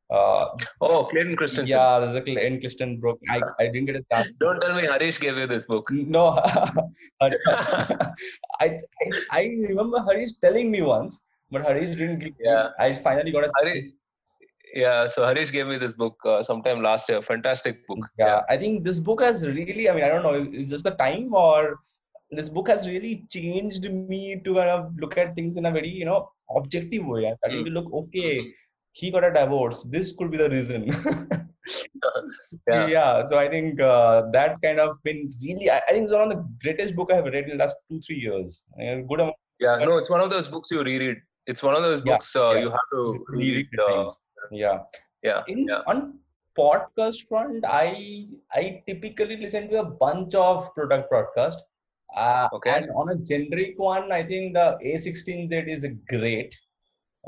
Uh, 0.08 0.46
oh, 0.80 1.04
Clayton 1.10 1.36
Christensen. 1.36 1.66
Yeah, 1.66 1.98
there's 2.00 2.16
a 2.16 2.22
Clayton 2.22 2.60
Christensen 2.60 3.00
book. 3.00 3.20
I, 3.28 3.40
I 3.58 3.66
didn't 3.66 3.86
get 3.86 3.96
a 3.96 4.04
chance. 4.12 4.28
Don't 4.38 4.60
tell 4.60 4.74
me 4.74 4.82
Harish 4.82 5.18
gave 5.18 5.36
you 5.36 5.46
this 5.46 5.64
book. 5.64 5.88
No, 5.92 6.28
I, 7.20 7.34
I 8.60 8.80
I 9.30 9.42
remember 9.68 10.02
Harish 10.08 10.30
telling 10.40 10.70
me 10.70 10.82
once, 10.82 11.20
but 11.50 11.62
Harish 11.62 11.96
didn't 11.96 12.20
give. 12.20 12.34
Yeah, 12.40 12.68
me. 12.78 12.84
I 12.86 13.02
finally 13.02 13.32
got 13.32 13.44
a. 13.44 13.50
Harish, 13.60 13.86
yeah, 14.74 15.06
so 15.06 15.24
Harish 15.24 15.52
gave 15.52 15.66
me 15.66 15.78
this 15.78 15.92
book 15.92 16.16
uh, 16.24 16.42
sometime 16.42 16.82
last 16.82 17.08
year. 17.08 17.22
Fantastic 17.22 17.86
book. 17.86 17.98
Yeah, 18.18 18.26
yeah, 18.26 18.40
I 18.48 18.56
think 18.58 18.84
this 18.84 18.98
book 18.98 19.22
has 19.22 19.42
really. 19.42 19.88
I 19.88 19.94
mean, 19.94 20.04
I 20.04 20.08
don't 20.08 20.22
know. 20.22 20.58
Is, 20.58 20.70
just 20.70 20.84
the 20.84 20.92
time 20.92 21.34
or 21.34 21.78
this 22.30 22.48
book 22.48 22.68
has 22.68 22.86
really 22.86 23.24
changed 23.30 23.90
me 23.90 24.40
to 24.44 24.54
kind 24.54 24.70
of 24.70 24.92
look 24.98 25.16
at 25.16 25.34
things 25.34 25.56
in 25.56 25.66
a 25.66 25.70
very 25.70 25.88
you 25.88 26.04
know 26.04 26.30
objective 26.54 27.04
way. 27.04 27.32
Starting 27.38 27.62
mm. 27.62 27.66
to 27.66 27.70
look 27.70 27.92
okay. 27.92 28.38
Mm-hmm. 28.38 28.48
He 28.92 29.10
got 29.10 29.24
a 29.24 29.32
divorce. 29.32 29.84
This 29.90 30.12
could 30.12 30.30
be 30.30 30.38
the 30.38 30.48
reason. 30.48 30.86
yeah. 32.68 32.86
yeah. 32.86 33.26
So 33.28 33.38
I 33.38 33.48
think 33.48 33.80
uh, 33.80 34.22
that 34.32 34.56
kind 34.62 34.80
of 34.80 35.02
been 35.02 35.32
really. 35.42 35.70
I, 35.70 35.78
I, 35.88 35.92
think 35.92 36.04
it's 36.04 36.12
one 36.12 36.30
of 36.32 36.36
the 36.36 36.48
greatest 36.62 36.96
book 36.96 37.10
I 37.12 37.16
have 37.16 37.26
read 37.26 37.44
in 37.44 37.58
the 37.58 37.64
last 37.64 37.76
two 37.90 38.00
three 38.00 38.16
years. 38.16 38.64
Good 38.78 39.20
amount. 39.20 39.36
Yeah. 39.60 39.76
No, 39.76 39.98
it's 39.98 40.10
one 40.10 40.20
of 40.20 40.30
those 40.30 40.48
books 40.48 40.70
you 40.70 40.82
reread. 40.82 41.18
It's 41.46 41.62
one 41.62 41.74
of 41.74 41.82
those 41.82 42.02
books 42.02 42.32
yeah, 42.34 42.40
uh, 42.40 42.52
yeah. 42.52 42.60
you 42.60 42.70
have 42.70 42.88
to 42.92 43.24
reread. 43.28 43.68
Uh, 43.78 44.10
yeah. 44.50 44.78
Yeah. 45.22 45.42
In, 45.48 45.66
yeah. 45.68 45.82
On 45.86 46.18
podcast 46.58 47.28
front, 47.28 47.64
I 47.64 48.26
I 48.52 48.82
typically 48.86 49.36
listen 49.36 49.68
to 49.70 49.80
a 49.80 49.84
bunch 49.84 50.34
of 50.34 50.74
product 50.74 51.10
podcast. 51.12 51.56
Uh, 52.16 52.48
okay. 52.52 52.70
And 52.70 52.90
on 52.90 53.10
a 53.10 53.16
generic 53.16 53.78
one, 53.78 54.12
I 54.12 54.22
think 54.22 54.54
the 54.54 54.78
A16Z 54.84 55.68
is 55.68 55.84
great. 56.08 56.54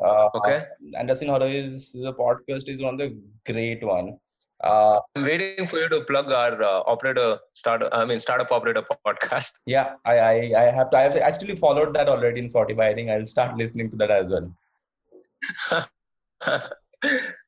Uh, 0.03 0.29
okay. 0.35 0.65
Andreessen 0.99 1.27
Horowitz, 1.27 1.91
the 1.93 2.13
podcast 2.13 2.69
is 2.69 2.81
one 2.81 2.95
of 2.95 2.99
the 3.01 3.21
great 3.53 3.83
one. 3.83 4.19
Uh, 4.63 4.99
I'm 5.15 5.25
waiting 5.25 5.67
for 5.67 5.79
you 5.79 5.89
to 5.89 6.01
plug 6.03 6.33
our 6.33 6.61
uh, 6.63 6.83
operator 6.87 7.39
start. 7.53 7.83
I 7.93 8.05
mean, 8.05 8.19
startup 8.19 8.51
operator 8.51 8.83
podcast. 9.07 9.53
Yeah, 9.67 9.95
I, 10.05 10.19
I, 10.19 10.53
I 10.57 10.73
have 10.73 10.91
to. 10.91 10.97
I 10.97 11.03
have 11.03 11.17
actually 11.17 11.57
followed 11.57 11.95
that 11.95 12.09
already 12.09 12.41
in 12.41 12.51
Spotify. 12.51 12.91
I 12.91 12.95
think 12.95 13.11
I'll 13.11 13.27
start 13.27 13.57
listening 13.57 13.91
to 13.91 13.97
that 13.97 14.11
as 14.11 14.27
well. 14.31 15.89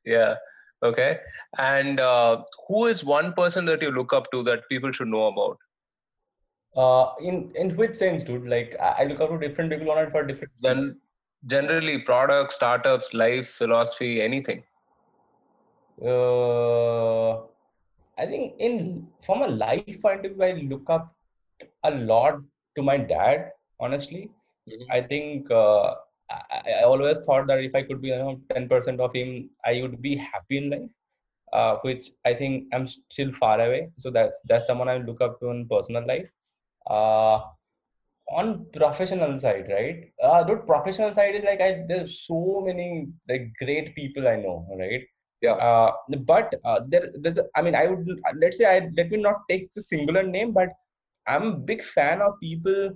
yeah. 0.05 0.35
Okay. 0.83 1.19
And 1.57 1.99
uh, 1.99 2.43
who 2.67 2.87
is 2.87 3.03
one 3.03 3.33
person 3.33 3.65
that 3.65 3.81
you 3.81 3.91
look 3.91 4.13
up 4.13 4.31
to 4.31 4.43
that 4.43 4.67
people 4.69 4.91
should 4.91 5.07
know 5.07 5.27
about? 5.27 5.57
Uh, 6.75 7.13
in 7.21 7.51
in 7.55 7.75
which 7.75 7.95
sense, 7.95 8.23
dude? 8.23 8.47
Like 8.47 8.75
I 8.79 9.03
look 9.03 9.19
up 9.19 9.29
to 9.29 9.37
different 9.37 9.71
people 9.71 9.91
on 9.91 9.97
it 9.97 10.11
for 10.11 10.23
different. 10.23 10.51
Then 10.61 10.99
generally, 11.45 11.99
products, 11.99 12.55
startups, 12.55 13.13
life, 13.13 13.49
philosophy, 13.57 14.21
anything. 14.21 14.63
Uh, 16.03 17.33
I 18.17 18.25
think 18.25 18.55
in 18.59 19.07
from 19.25 19.41
a 19.41 19.47
life 19.47 20.01
point 20.01 20.25
of 20.25 20.33
view, 20.33 20.43
I 20.43 20.51
look 20.53 20.89
up 20.89 21.13
a 21.83 21.91
lot 21.91 22.39
to 22.77 22.81
my 22.81 22.97
dad. 22.97 23.51
Honestly, 23.79 24.29
mm-hmm. 24.69 24.91
I 24.91 25.01
think 25.01 25.51
uh, 25.51 25.95
I, 26.51 26.71
I, 26.79 26.83
always 26.83 27.17
thought 27.25 27.47
that 27.47 27.59
if 27.59 27.75
I 27.75 27.83
could 27.83 28.01
be 28.01 28.09
you 28.09 28.17
know, 28.17 28.41
ten 28.53 28.67
percent 28.69 28.99
of 28.99 29.13
him, 29.13 29.49
I 29.65 29.81
would 29.81 30.01
be 30.01 30.15
happy 30.15 30.57
in 30.57 30.69
life. 30.69 30.89
Uh, 31.53 31.75
which 31.81 32.11
I 32.25 32.33
think 32.33 32.67
I'm 32.73 32.87
still 32.87 33.33
far 33.33 33.59
away. 33.59 33.89
So 33.97 34.09
that's 34.09 34.37
that's 34.47 34.67
someone 34.67 34.87
I 34.87 34.97
look 34.97 35.19
up 35.19 35.39
to 35.41 35.49
in 35.49 35.67
personal 35.67 36.07
life 36.07 36.27
uh, 36.89 37.41
on 38.29 38.65
professional 38.73 39.39
side 39.39 39.67
right 39.69 40.11
uh 40.23 40.43
the 40.43 40.55
professional 40.71 41.13
side 41.13 41.35
is 41.35 41.43
like 41.43 41.61
i 41.61 41.83
there's 41.87 42.23
so 42.27 42.63
many 42.65 43.07
like 43.29 43.51
great 43.59 43.93
people 43.95 44.27
i 44.27 44.35
know 44.35 44.65
right 44.79 45.03
yeah 45.41 45.57
uh, 45.67 45.91
but 46.31 46.53
uh, 46.63 46.79
there 46.87 47.09
there's 47.15 47.39
i 47.55 47.61
mean 47.61 47.75
i 47.75 47.87
would 47.87 48.07
let's 48.35 48.57
say 48.57 48.65
i 48.65 48.89
let 48.97 49.09
me 49.11 49.17
not 49.17 49.41
take 49.49 49.71
the 49.73 49.83
singular 49.83 50.23
name 50.23 50.51
but 50.51 50.69
i'm 51.27 51.47
a 51.47 51.57
big 51.71 51.83
fan 51.83 52.21
of 52.21 52.39
people 52.39 52.89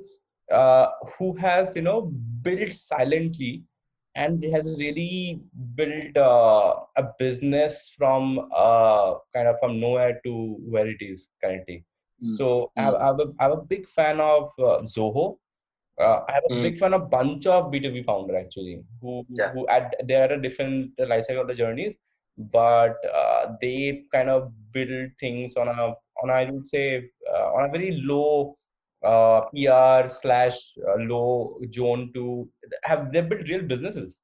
uh, 0.51 0.87
who 1.17 1.35
has 1.37 1.75
you 1.75 1.81
know 1.81 2.11
built 2.41 2.71
silently 2.73 3.63
and 4.15 4.43
has 4.53 4.65
really 4.79 5.41
built 5.75 6.15
uh, 6.15 6.75
a 6.97 7.03
business 7.19 7.91
from 7.97 8.49
uh, 8.55 9.15
kind 9.33 9.47
of 9.47 9.55
from 9.59 9.79
nowhere 9.79 10.19
to 10.23 10.57
where 10.69 10.87
it 10.87 11.01
is 11.01 11.27
currently 11.43 11.83
Mm. 12.23 12.37
So 12.37 12.71
mm. 12.77 12.81
I, 12.81 13.09
am 13.09 13.19
a, 13.19 13.43
I'm 13.43 13.51
a 13.51 13.61
big 13.61 13.87
fan 13.89 14.19
of 14.19 14.51
uh, 14.59 14.83
Zoho. 14.83 15.37
Uh, 15.99 16.21
I 16.27 16.33
have 16.33 16.43
a 16.49 16.53
mm. 16.53 16.61
big 16.61 16.77
fan 16.77 16.93
of 16.93 17.09
bunch 17.09 17.45
of 17.45 17.71
B2B 17.71 18.05
founder 18.05 18.37
actually 18.37 18.83
who 19.01 19.25
yeah. 19.29 19.53
who 19.53 19.65
at 19.69 19.95
they 20.05 20.15
are 20.15 20.33
a 20.33 20.41
different 20.41 20.91
life 20.99 21.25
cycle 21.25 21.41
of 21.41 21.47
the 21.47 21.55
journeys, 21.55 21.95
but 22.37 22.95
uh, 23.13 23.53
they 23.61 24.03
kind 24.13 24.29
of 24.29 24.51
build 24.73 25.11
things 25.19 25.55
on 25.55 25.69
a 25.69 25.93
on 26.21 26.29
I 26.29 26.49
would 26.51 26.67
say 26.67 27.09
uh, 27.33 27.53
on 27.53 27.69
a 27.69 27.71
very 27.71 28.01
low 28.03 28.57
uh, 29.03 29.41
PR 29.53 30.09
slash 30.09 30.57
uh, 30.87 30.97
low 30.99 31.59
zone 31.73 32.11
to 32.13 32.49
have 32.83 33.11
they 33.11 33.21
built 33.21 33.47
real 33.47 33.61
businesses 33.61 34.19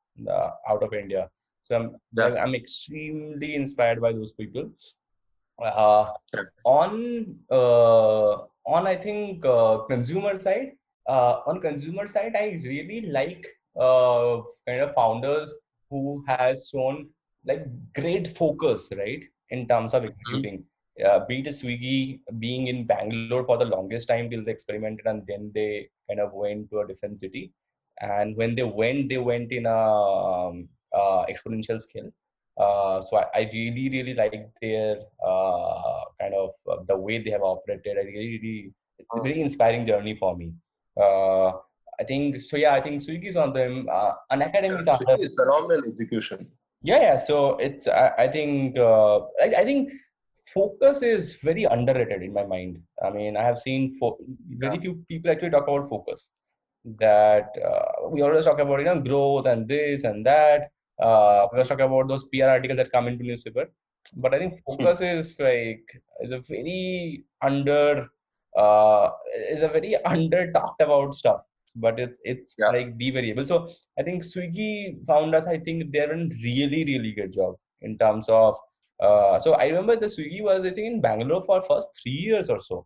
out 0.69 0.83
of 0.83 0.93
India. 0.93 1.29
So 1.63 1.75
I'm 1.75 1.95
yeah. 2.13 2.41
I'm 2.41 2.55
extremely 2.55 3.55
inspired 3.55 4.01
by 4.01 4.13
those 4.13 4.31
people 4.33 4.71
Uh, 5.61 6.13
on 6.65 7.35
uh, 7.51 8.31
on 8.65 8.87
I 8.87 8.95
think 8.95 9.45
uh, 9.45 9.77
consumer 9.89 10.39
side, 10.39 10.71
uh, 11.07 11.41
on 11.45 11.61
consumer 11.61 12.07
side, 12.07 12.35
I 12.35 12.61
really 12.63 13.01
like 13.01 13.45
uh, 13.79 14.41
kind 14.67 14.81
of 14.81 14.93
founders 14.95 15.53
who 15.89 16.23
has 16.27 16.67
shown 16.69 17.09
like 17.45 17.65
great 17.93 18.35
focus, 18.37 18.89
right, 18.97 19.23
in 19.49 19.67
terms 19.67 19.93
of 19.93 20.03
executing. 20.05 20.59
Mm-hmm. 20.59 20.70
Uh, 21.03 21.25
beat 21.27 21.47
Swiggy 21.47 22.19
being 22.39 22.67
in 22.67 22.85
Bangalore 22.85 23.45
for 23.45 23.57
the 23.57 23.65
longest 23.65 24.07
time 24.07 24.29
till 24.29 24.43
they 24.43 24.51
experimented 24.51 25.05
and 25.05 25.23
then 25.27 25.51
they 25.53 25.89
kind 26.07 26.19
of 26.19 26.33
went 26.33 26.69
to 26.71 26.79
a 26.79 26.87
different 26.87 27.19
city. 27.19 27.51
And 28.01 28.35
when 28.35 28.55
they 28.55 28.63
went, 28.63 29.09
they 29.09 29.17
went 29.17 29.51
in 29.51 29.65
a 29.65 29.77
um, 29.77 30.67
uh, 30.93 31.25
exponential 31.29 31.81
scale. 31.81 32.11
Uh, 32.57 33.01
so 33.01 33.17
I, 33.17 33.25
I, 33.33 33.49
really, 33.53 33.89
really 33.89 34.13
like 34.13 34.33
their 34.61 34.97
uh, 35.25 36.01
kind 36.19 36.33
of 36.33 36.49
uh, 36.69 36.83
the 36.87 36.97
way 36.97 37.23
they 37.23 37.31
have 37.31 37.41
operated. 37.43 37.97
I 37.97 38.01
really, 38.01 38.39
really 38.43 38.73
it's 38.99 39.09
a 39.13 39.21
very 39.21 39.41
inspiring 39.41 39.87
journey 39.87 40.15
for 40.15 40.35
me. 40.35 40.53
Uh, 40.99 41.51
I 41.99 42.03
think 42.07 42.37
so. 42.41 42.57
Yeah, 42.57 42.73
I 42.73 42.81
think 42.81 43.01
Swiggy 43.01 43.29
is 43.29 43.37
on 43.37 43.53
them. 43.53 43.87
Uh, 43.91 44.13
Unacademy 44.31 44.85
yeah, 44.85 45.15
is 45.19 45.35
phenomenal 45.35 45.83
execution. 45.87 46.47
Yeah, 46.83 47.01
yeah. 47.01 47.17
So 47.17 47.57
it's 47.57 47.87
I, 47.87 48.11
I 48.17 48.27
think 48.27 48.77
uh, 48.77 49.19
I, 49.41 49.55
I, 49.59 49.63
think 49.63 49.93
focus 50.53 51.01
is 51.01 51.37
very 51.43 51.63
underrated 51.65 52.21
in 52.21 52.33
my 52.33 52.45
mind. 52.45 52.81
I 53.03 53.09
mean, 53.09 53.37
I 53.37 53.43
have 53.43 53.59
seen 53.59 53.97
fo- 53.99 54.17
very 54.49 54.75
yeah. 54.75 54.81
few 54.81 55.05
people 55.07 55.31
actually 55.31 55.51
talk 55.51 55.67
about 55.67 55.89
focus. 55.89 56.29
That 56.99 57.49
uh, 57.63 58.09
we 58.09 58.21
always 58.21 58.45
talk 58.45 58.59
about 58.59 58.79
you 58.79 58.85
know 58.85 58.99
growth 58.99 59.45
and 59.45 59.67
this 59.67 60.03
and 60.03 60.25
that. 60.25 60.71
Uh, 61.01 61.47
we 61.51 61.57
always 61.57 61.67
talk 61.67 61.79
about 61.79 62.07
those 62.07 62.25
PR 62.33 62.45
articles 62.45 62.77
that 62.77 62.91
come 62.91 63.07
into 63.07 63.23
newspaper. 63.23 63.65
But 64.15 64.33
I 64.33 64.39
think 64.39 64.53
hmm. 64.53 64.75
focus 64.75 64.99
hmm. 64.99 65.05
is 65.05 65.39
like 65.39 65.83
is 66.21 66.31
a 66.31 66.39
very 66.39 67.23
under 67.41 68.07
uh, 68.57 69.09
is 69.49 69.61
a 69.61 69.67
very 69.67 69.95
under 70.05 70.51
talked 70.51 70.81
about 70.81 71.13
stuff 71.13 71.41
but 71.75 71.99
it's 71.99 72.19
it's 72.23 72.55
yeah. 72.57 72.69
like 72.69 72.97
be 72.97 73.11
variable. 73.11 73.45
So 73.45 73.69
I 73.97 74.03
think 74.03 74.23
Swiggy 74.23 75.05
founders, 75.07 75.47
I 75.47 75.57
think 75.57 75.91
they're 75.91 76.11
a 76.11 76.29
really 76.43 76.83
really 76.85 77.13
good 77.13 77.33
job 77.33 77.55
in 77.81 77.97
terms 77.97 78.27
of. 78.29 78.55
Uh, 79.01 79.39
so 79.39 79.53
I 79.53 79.65
remember 79.65 79.95
the 79.95 80.05
Swiggy 80.05 80.41
was 80.41 80.63
I 80.63 80.71
think 80.71 80.87
in 80.87 81.01
Bangalore 81.01 81.43
for 81.45 81.61
first 81.67 81.87
three 82.01 82.11
years 82.11 82.49
or 82.49 82.59
so. 82.61 82.85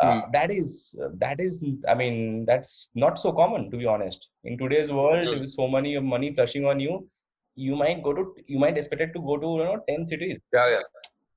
Uh, 0.00 0.06
mm. 0.06 0.32
That 0.32 0.50
is 0.52 0.94
that 1.14 1.40
is 1.40 1.60
I 1.88 1.94
mean 1.94 2.44
that's 2.46 2.88
not 2.94 3.18
so 3.18 3.32
common 3.32 3.70
to 3.72 3.76
be 3.76 3.86
honest. 3.86 4.28
In 4.44 4.56
today's 4.56 4.92
world, 4.92 5.26
mm. 5.26 5.40
with 5.40 5.50
so 5.50 5.66
many 5.66 5.98
money 5.98 6.32
flushing 6.34 6.66
on 6.66 6.78
you, 6.78 7.08
you 7.56 7.74
might 7.74 8.02
go 8.04 8.12
to 8.12 8.34
you 8.46 8.58
might 8.58 8.78
expect 8.78 9.02
it 9.02 9.12
to 9.14 9.20
go 9.20 9.36
to 9.36 9.46
you 9.46 9.64
know 9.64 9.82
ten 9.88 10.06
cities. 10.06 10.38
Yeah, 10.52 10.70
yeah 10.70 10.82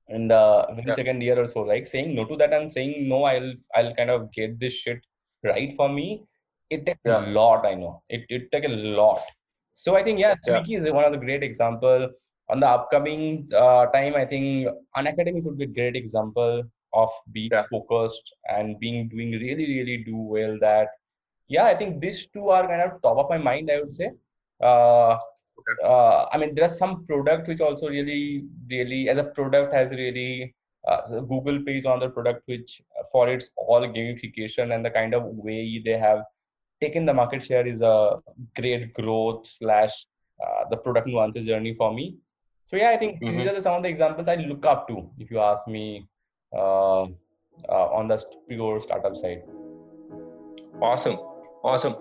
in 0.08 0.28
the 0.28 0.66
yeah. 0.86 0.94
second 0.94 1.20
year 1.22 1.38
or 1.42 1.46
so 1.46 1.60
like 1.60 1.86
saying 1.86 2.14
no 2.14 2.24
to 2.24 2.36
that 2.36 2.52
and 2.52 2.70
saying 2.70 3.08
no 3.08 3.24
i'll 3.24 3.52
i'll 3.76 3.94
kind 3.94 4.10
of 4.10 4.30
get 4.32 4.58
this 4.58 4.72
shit 4.72 5.00
right 5.44 5.74
for 5.76 5.88
me 5.88 6.24
it 6.70 6.84
takes 6.86 7.00
yeah. 7.04 7.24
a 7.24 7.30
lot 7.38 7.64
i 7.64 7.74
know 7.74 8.02
it, 8.08 8.24
it 8.28 8.50
took 8.52 8.64
a 8.64 8.74
lot 9.00 9.22
so 9.74 9.96
i 9.96 10.02
think 10.02 10.18
yeah 10.18 10.34
Swiggy 10.46 10.70
yeah. 10.70 10.78
is 10.78 10.90
one 10.90 11.04
of 11.04 11.12
the 11.12 11.22
great 11.26 11.42
example 11.42 12.08
on 12.48 12.60
the 12.60 12.66
upcoming 12.66 13.48
uh, 13.56 13.86
time 13.86 14.14
i 14.14 14.24
think 14.24 14.68
Unacademy 14.96 15.44
would 15.44 15.58
be 15.58 15.64
a 15.64 15.74
great 15.78 15.96
example 15.96 16.62
of 16.92 17.10
being 17.32 17.50
yeah. 17.52 17.64
focused 17.70 18.34
and 18.48 18.78
being 18.78 19.08
doing 19.08 19.32
really 19.32 19.66
really 19.74 19.98
do 20.04 20.16
well 20.16 20.58
that 20.60 20.88
yeah 21.48 21.64
i 21.64 21.74
think 21.76 22.00
these 22.00 22.26
two 22.26 22.48
are 22.48 22.66
kind 22.66 22.82
of 22.82 23.00
top 23.02 23.18
of 23.18 23.30
my 23.30 23.38
mind 23.38 23.70
i 23.70 23.78
would 23.80 23.92
say 23.92 24.10
uh, 24.62 25.12
okay. 25.60 25.76
uh, 25.84 26.26
i 26.32 26.38
mean 26.38 26.54
there's 26.54 26.76
some 26.78 27.06
product 27.06 27.48
which 27.48 27.60
also 27.60 27.88
really 27.88 28.44
really 28.70 29.08
as 29.08 29.18
a 29.18 29.24
product 29.24 29.72
has 29.72 29.90
really 29.92 30.54
uh, 30.88 31.02
so 31.04 31.22
google 31.22 31.60
pays 31.62 31.86
on 31.86 32.00
the 32.00 32.08
product 32.08 32.42
which 32.46 32.82
uh, 32.98 33.04
for 33.12 33.28
its 33.28 33.50
all 33.56 33.80
gamification 33.80 34.74
and 34.74 34.84
the 34.84 34.90
kind 34.90 35.14
of 35.14 35.24
way 35.24 35.80
they 35.84 35.98
have 36.06 36.22
taken 36.82 37.06
the 37.06 37.14
market 37.14 37.42
share 37.48 37.66
is 37.66 37.80
a 37.80 38.18
great 38.56 38.92
growth 38.94 39.46
slash 39.46 39.94
uh, 40.44 40.64
the 40.70 40.76
product 40.76 41.06
nuances 41.06 41.46
journey 41.46 41.74
for 41.74 41.92
me. 41.94 42.16
So 42.72 42.78
yeah, 42.78 42.90
I 42.90 42.96
think 42.96 43.20
mm-hmm. 43.20 43.36
these 43.36 43.46
are 43.46 43.54
the, 43.54 43.60
some 43.60 43.74
of 43.74 43.82
the 43.82 43.90
examples 43.90 44.26
I 44.26 44.36
look 44.36 44.64
up 44.64 44.88
to. 44.88 45.06
If 45.18 45.30
you 45.30 45.40
ask 45.40 45.68
me 45.68 46.08
uh, 46.54 47.02
uh, 47.02 47.06
on 47.68 48.08
the 48.08 48.24
pure 48.48 48.80
startup 48.80 49.14
side. 49.14 49.42
Awesome, 50.80 51.18
awesome. 51.62 51.96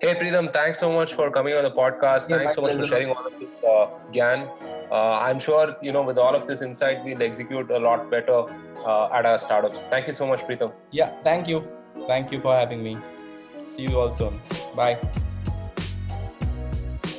Hey 0.00 0.14
Pritam, 0.14 0.50
thanks 0.50 0.80
so 0.80 0.90
much 0.90 1.12
for 1.12 1.30
coming 1.30 1.52
on 1.52 1.64
the 1.64 1.70
podcast. 1.70 2.30
Yeah, 2.30 2.38
thanks 2.38 2.54
so 2.54 2.62
much 2.62 2.72
for 2.72 2.86
sharing 2.86 3.10
all 3.10 3.26
of 3.26 3.34
this, 3.38 3.50
uh, 3.68 3.86
Gyan. 4.14 4.48
Uh, 4.90 5.18
I'm 5.18 5.38
sure 5.38 5.76
you 5.82 5.92
know 5.92 6.02
with 6.02 6.16
all 6.16 6.34
of 6.34 6.46
this 6.46 6.62
insight, 6.62 7.04
we'll 7.04 7.22
execute 7.22 7.70
a 7.70 7.78
lot 7.78 8.10
better 8.10 8.40
uh, 8.86 9.12
at 9.12 9.26
our 9.26 9.38
startups. 9.38 9.84
Thank 9.90 10.06
you 10.06 10.14
so 10.14 10.26
much, 10.26 10.40
Pritam. 10.40 10.72
Yeah, 10.90 11.12
thank 11.22 11.46
you. 11.48 11.62
Thank 12.06 12.32
you 12.32 12.40
for 12.40 12.56
having 12.56 12.82
me. 12.82 12.96
See 13.76 13.82
you 13.82 14.00
all 14.00 14.16
soon. 14.16 14.40
Bye. 14.74 14.98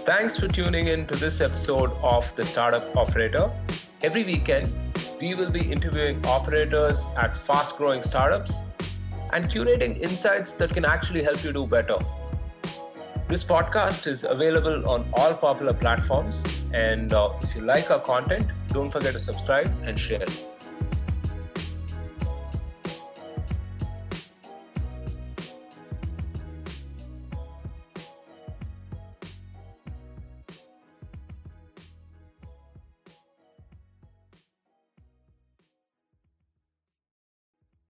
Thanks 0.05 0.37
for 0.37 0.47
tuning 0.47 0.85
in 0.85 1.07
to 1.07 1.15
this 1.15 1.41
episode 1.41 1.91
of 2.03 2.31
The 2.35 2.45
Startup 2.45 2.95
Operator. 2.95 3.49
Every 4.03 4.23
weekend, 4.23 4.71
we 5.19 5.33
will 5.33 5.49
be 5.49 5.71
interviewing 5.71 6.23
operators 6.27 7.01
at 7.17 7.35
fast 7.47 7.75
growing 7.75 8.03
startups 8.03 8.53
and 9.33 9.49
curating 9.49 9.99
insights 9.99 10.51
that 10.59 10.75
can 10.75 10.85
actually 10.85 11.23
help 11.23 11.43
you 11.43 11.51
do 11.51 11.65
better. 11.65 11.97
This 13.29 13.43
podcast 13.43 14.05
is 14.05 14.23
available 14.23 14.87
on 14.87 15.09
all 15.13 15.33
popular 15.33 15.73
platforms. 15.73 16.43
And 16.71 17.11
uh, 17.11 17.31
if 17.41 17.55
you 17.55 17.61
like 17.63 17.89
our 17.89 17.99
content, 17.99 18.45
don't 18.67 18.91
forget 18.91 19.13
to 19.13 19.19
subscribe 19.19 19.75
and 19.81 19.97
share. 19.97 20.27